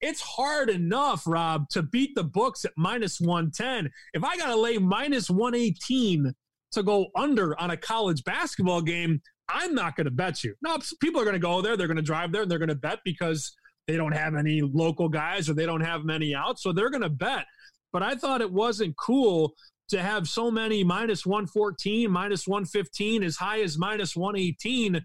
It's 0.00 0.20
hard 0.20 0.70
enough, 0.70 1.24
Rob, 1.26 1.68
to 1.70 1.82
beat 1.82 2.14
the 2.14 2.22
books 2.22 2.64
at 2.64 2.70
minus 2.76 3.20
110. 3.20 3.90
If 4.14 4.22
I 4.22 4.36
got 4.36 4.46
to 4.46 4.56
lay 4.56 4.78
minus 4.78 5.28
118 5.28 6.32
to 6.70 6.82
go 6.84 7.08
under 7.16 7.60
on 7.60 7.72
a 7.72 7.76
college 7.76 8.22
basketball 8.22 8.80
game, 8.80 9.20
I'm 9.48 9.74
not 9.74 9.96
going 9.96 10.04
to 10.04 10.12
bet 10.12 10.44
you. 10.44 10.54
No, 10.62 10.78
people 11.00 11.20
are 11.20 11.24
going 11.24 11.34
to 11.34 11.40
go 11.40 11.60
there. 11.60 11.76
They're 11.76 11.88
going 11.88 11.96
to 11.96 12.02
drive 12.02 12.30
there 12.30 12.42
and 12.42 12.50
they're 12.50 12.60
going 12.60 12.68
to 12.68 12.76
bet 12.76 13.00
because 13.04 13.52
they 13.88 13.96
don't 13.96 14.12
have 14.12 14.36
any 14.36 14.62
local 14.62 15.08
guys 15.08 15.50
or 15.50 15.54
they 15.54 15.66
don't 15.66 15.80
have 15.80 16.04
many 16.04 16.32
out, 16.32 16.60
so 16.60 16.72
they're 16.72 16.90
going 16.90 17.02
to 17.02 17.08
bet. 17.08 17.44
But 17.92 18.04
I 18.04 18.14
thought 18.14 18.40
it 18.40 18.52
wasn't 18.52 18.96
cool 18.96 19.54
to 19.88 20.00
have 20.00 20.28
so 20.28 20.48
many 20.48 20.84
minus 20.84 21.26
114, 21.26 22.08
minus 22.08 22.46
115, 22.46 23.24
as 23.24 23.34
high 23.34 23.62
as 23.62 23.76
minus 23.76 24.14
118. 24.14 25.04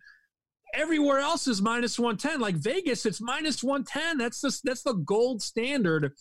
Everywhere 0.74 1.20
else 1.20 1.48
is 1.48 1.62
minus 1.62 2.00
110. 2.00 2.40
Like 2.40 2.56
Vegas, 2.56 3.06
it's 3.06 3.22
minus 3.22 3.64
110. 3.64 4.18
That's 4.18 4.42
the, 4.42 4.58
that's 4.64 4.84
the 4.84 4.94
gold 4.94 5.42
standard. 5.42 6.14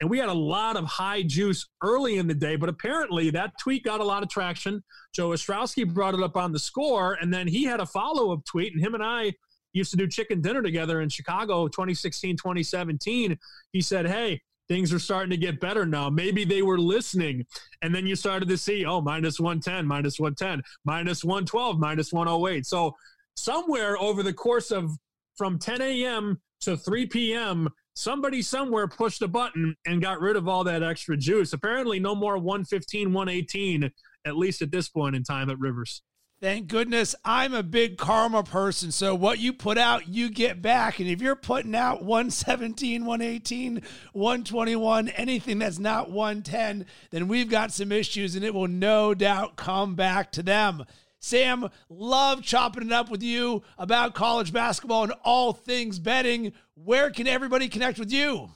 And 0.00 0.10
we 0.10 0.18
had 0.18 0.28
a 0.28 0.34
lot 0.34 0.76
of 0.76 0.84
high 0.84 1.22
juice 1.22 1.66
early 1.82 2.18
in 2.18 2.26
the 2.26 2.34
day, 2.34 2.56
but 2.56 2.68
apparently 2.68 3.30
that 3.30 3.52
tweet 3.58 3.84
got 3.84 4.00
a 4.00 4.04
lot 4.04 4.22
of 4.22 4.28
traction. 4.28 4.82
Joe 5.14 5.30
Ostrowski 5.30 5.90
brought 5.92 6.14
it 6.14 6.22
up 6.22 6.36
on 6.36 6.52
the 6.52 6.58
score, 6.58 7.14
and 7.14 7.32
then 7.32 7.46
he 7.46 7.64
had 7.64 7.80
a 7.80 7.86
follow 7.86 8.32
up 8.32 8.44
tweet, 8.44 8.74
and 8.74 8.84
him 8.84 8.94
and 8.94 9.04
I 9.04 9.32
used 9.72 9.90
to 9.92 9.96
do 9.96 10.06
chicken 10.06 10.40
dinner 10.40 10.62
together 10.62 11.00
in 11.00 11.08
Chicago 11.08 11.68
2016, 11.68 12.36
2017. 12.36 13.38
He 13.72 13.80
said, 13.80 14.06
Hey, 14.06 14.40
things 14.68 14.92
are 14.92 14.98
starting 14.98 15.30
to 15.30 15.36
get 15.36 15.60
better 15.60 15.84
now. 15.86 16.08
Maybe 16.08 16.44
they 16.44 16.62
were 16.62 16.78
listening. 16.78 17.46
And 17.82 17.94
then 17.94 18.06
you 18.06 18.16
started 18.16 18.48
to 18.48 18.56
see, 18.56 18.84
oh, 18.84 19.00
minus 19.00 19.38
110, 19.38 19.86
minus 19.86 20.18
110, 20.18 20.62
minus 20.84 21.24
112, 21.24 21.78
minus 21.78 22.12
108. 22.12 22.66
So 22.66 22.94
somewhere 23.34 23.98
over 23.98 24.22
the 24.22 24.32
course 24.32 24.70
of 24.70 24.90
from 25.36 25.58
10 25.58 25.82
a.m. 25.82 26.40
to 26.60 26.76
3 26.76 27.06
p.m., 27.06 27.68
somebody 27.94 28.42
somewhere 28.42 28.88
pushed 28.88 29.22
a 29.22 29.28
button 29.28 29.76
and 29.86 30.02
got 30.02 30.20
rid 30.20 30.36
of 30.36 30.48
all 30.48 30.64
that 30.64 30.82
extra 30.82 31.16
juice. 31.16 31.52
Apparently, 31.52 31.98
no 31.98 32.14
more 32.14 32.36
115, 32.38 33.12
118, 33.12 33.90
at 34.24 34.36
least 34.36 34.62
at 34.62 34.70
this 34.70 34.88
point 34.88 35.16
in 35.16 35.22
time 35.22 35.50
at 35.50 35.58
Rivers. 35.58 36.02
Thank 36.40 36.66
goodness 36.66 37.14
I'm 37.24 37.54
a 37.54 37.62
big 37.62 37.96
karma 37.96 38.42
person. 38.42 38.92
So 38.92 39.14
what 39.14 39.38
you 39.38 39.52
put 39.52 39.78
out, 39.78 40.08
you 40.08 40.28
get 40.28 40.60
back. 40.60 40.98
And 40.98 41.08
if 41.08 41.22
you're 41.22 41.36
putting 41.36 41.74
out 41.74 42.04
117, 42.04 43.06
118, 43.06 43.80
121, 44.12 45.08
anything 45.08 45.58
that's 45.58 45.78
not 45.78 46.10
110, 46.10 46.84
then 47.10 47.28
we've 47.28 47.48
got 47.48 47.72
some 47.72 47.90
issues 47.90 48.34
and 48.36 48.44
it 48.44 48.52
will 48.52 48.68
no 48.68 49.14
doubt 49.14 49.56
come 49.56 49.94
back 49.94 50.32
to 50.32 50.42
them. 50.42 50.84
Sam, 51.24 51.70
love 51.88 52.42
chopping 52.42 52.86
it 52.86 52.92
up 52.92 53.10
with 53.10 53.22
you 53.22 53.62
about 53.78 54.14
college 54.14 54.52
basketball 54.52 55.04
and 55.04 55.14
all 55.24 55.54
things 55.54 55.98
betting. 55.98 56.52
Where 56.74 57.10
can 57.10 57.26
everybody 57.26 57.68
connect 57.68 57.98
with 57.98 58.12
you? 58.12 58.50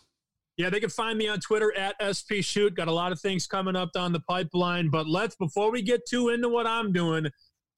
Yeah, 0.58 0.68
they 0.68 0.78
can 0.78 0.90
find 0.90 1.16
me 1.16 1.28
on 1.28 1.40
Twitter 1.40 1.72
at 1.74 1.94
SP 2.02 2.42
Shoot. 2.42 2.74
Got 2.74 2.88
a 2.88 2.92
lot 2.92 3.10
of 3.10 3.20
things 3.20 3.46
coming 3.46 3.74
up 3.74 3.92
down 3.92 4.12
the 4.12 4.20
pipeline. 4.20 4.90
But 4.90 5.08
let's, 5.08 5.34
before 5.36 5.70
we 5.70 5.80
get 5.80 6.02
too 6.06 6.28
into 6.28 6.50
what 6.50 6.66
I'm 6.66 6.92
doing, 6.92 7.26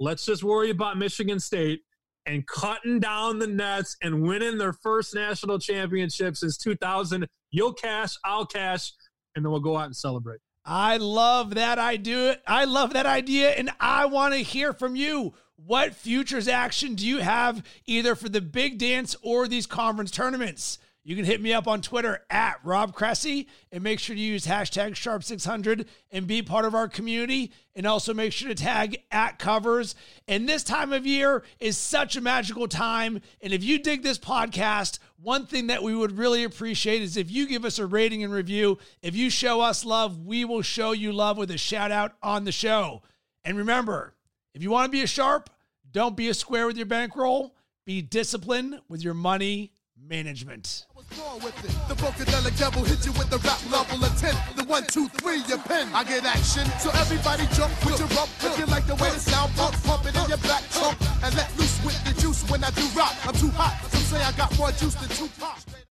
let's 0.00 0.26
just 0.26 0.42
worry 0.42 0.70
about 0.70 0.98
Michigan 0.98 1.38
State 1.38 1.82
and 2.26 2.44
cutting 2.48 2.98
down 2.98 3.38
the 3.38 3.46
nets 3.46 3.96
and 4.02 4.22
winning 4.22 4.58
their 4.58 4.72
first 4.72 5.14
national 5.14 5.60
championship 5.60 6.36
since 6.36 6.56
2000. 6.58 7.28
You'll 7.52 7.74
cash, 7.74 8.16
I'll 8.24 8.46
cash, 8.46 8.92
and 9.36 9.44
then 9.44 9.52
we'll 9.52 9.60
go 9.60 9.76
out 9.76 9.86
and 9.86 9.96
celebrate. 9.96 10.40
I 10.64 10.98
love 10.98 11.54
that 11.54 11.78
idea. 11.78 12.38
I 12.46 12.64
love 12.64 12.92
that 12.92 13.06
idea, 13.06 13.50
and 13.50 13.70
I 13.80 14.06
want 14.06 14.34
to 14.34 14.40
hear 14.40 14.72
from 14.72 14.96
you. 14.96 15.34
What 15.56 15.94
futures 15.94 16.48
action 16.48 16.94
do 16.94 17.06
you 17.06 17.18
have 17.18 17.62
either 17.86 18.14
for 18.14 18.28
the 18.28 18.40
big 18.40 18.78
dance 18.78 19.14
or 19.22 19.46
these 19.46 19.66
conference 19.66 20.10
tournaments? 20.10 20.78
You 21.02 21.16
can 21.16 21.24
hit 21.24 21.40
me 21.40 21.54
up 21.54 21.66
on 21.66 21.80
Twitter 21.80 22.20
at 22.28 22.60
Rob 22.62 22.94
Cressy 22.94 23.48
and 23.72 23.82
make 23.82 23.98
sure 23.98 24.14
to 24.14 24.20
use 24.20 24.46
hashtag 24.46 24.90
Sharp600 24.90 25.86
and 26.10 26.26
be 26.26 26.42
part 26.42 26.66
of 26.66 26.74
our 26.74 26.88
community. 26.88 27.52
And 27.74 27.86
also 27.86 28.12
make 28.12 28.32
sure 28.32 28.48
to 28.48 28.54
tag 28.54 29.02
at 29.10 29.38
covers. 29.38 29.94
And 30.28 30.46
this 30.46 30.62
time 30.62 30.92
of 30.92 31.06
year 31.06 31.42
is 31.58 31.78
such 31.78 32.16
a 32.16 32.20
magical 32.20 32.68
time. 32.68 33.22
And 33.40 33.54
if 33.54 33.64
you 33.64 33.78
dig 33.78 34.02
this 34.02 34.18
podcast, 34.18 34.98
one 35.16 35.46
thing 35.46 35.68
that 35.68 35.82
we 35.82 35.94
would 35.94 36.18
really 36.18 36.44
appreciate 36.44 37.00
is 37.00 37.16
if 37.16 37.30
you 37.30 37.46
give 37.46 37.64
us 37.64 37.78
a 37.78 37.86
rating 37.86 38.22
and 38.22 38.32
review. 38.32 38.78
If 39.00 39.16
you 39.16 39.30
show 39.30 39.62
us 39.62 39.86
love, 39.86 40.26
we 40.26 40.44
will 40.44 40.62
show 40.62 40.92
you 40.92 41.12
love 41.12 41.38
with 41.38 41.50
a 41.50 41.58
shout 41.58 41.90
out 41.90 42.12
on 42.22 42.44
the 42.44 42.52
show. 42.52 43.02
And 43.44 43.56
remember, 43.56 44.14
if 44.54 44.62
you 44.62 44.70
want 44.70 44.86
to 44.86 44.92
be 44.92 45.02
a 45.02 45.06
sharp, 45.06 45.48
don't 45.90 46.16
be 46.16 46.28
a 46.28 46.34
square 46.34 46.66
with 46.66 46.76
your 46.76 46.86
bankroll. 46.86 47.54
Be 47.86 48.02
disciplined 48.02 48.80
with 48.88 49.02
your 49.02 49.14
money 49.14 49.72
management. 50.08 50.86
The 50.96 51.94
funkadelic 51.94 52.58
devil 52.58 52.84
hit 52.84 53.04
you 53.04 53.12
with 53.12 53.30
the 53.30 53.38
rap 53.38 53.60
level 53.70 54.04
of 54.04 54.16
10. 54.18 54.34
The 54.56 54.64
one, 54.64 54.84
two, 54.86 55.08
three, 55.08 55.42
your 55.48 55.58
pen. 55.58 55.88
I 55.94 56.04
get 56.04 56.24
action. 56.24 56.64
So 56.78 56.90
everybody 56.90 57.46
jump 57.54 57.72
with 57.84 57.98
your 57.98 58.08
rump. 58.16 58.30
If 58.42 58.58
you 58.58 58.66
like 58.66 58.86
the 58.86 58.94
way 58.96 59.10
the 59.10 59.20
sound 59.20 59.52
pump, 59.56 59.74
pump 59.84 60.06
it 60.06 60.14
in 60.16 60.28
your 60.28 60.38
black 60.38 60.62
trunk. 60.70 60.96
And 61.22 61.34
let 61.34 61.50
loose 61.58 61.82
with 61.84 61.98
the 62.04 62.20
juice 62.20 62.48
when 62.50 62.62
I 62.64 62.70
do 62.70 62.86
rock. 62.96 63.14
I'm 63.26 63.34
too 63.34 63.50
hot. 63.50 63.80
Some 63.90 64.02
say 64.02 64.22
I 64.22 64.32
got 64.32 64.56
more 64.58 64.72
juice 64.72 64.94
than 64.94 65.08
Tupac. 65.10 65.80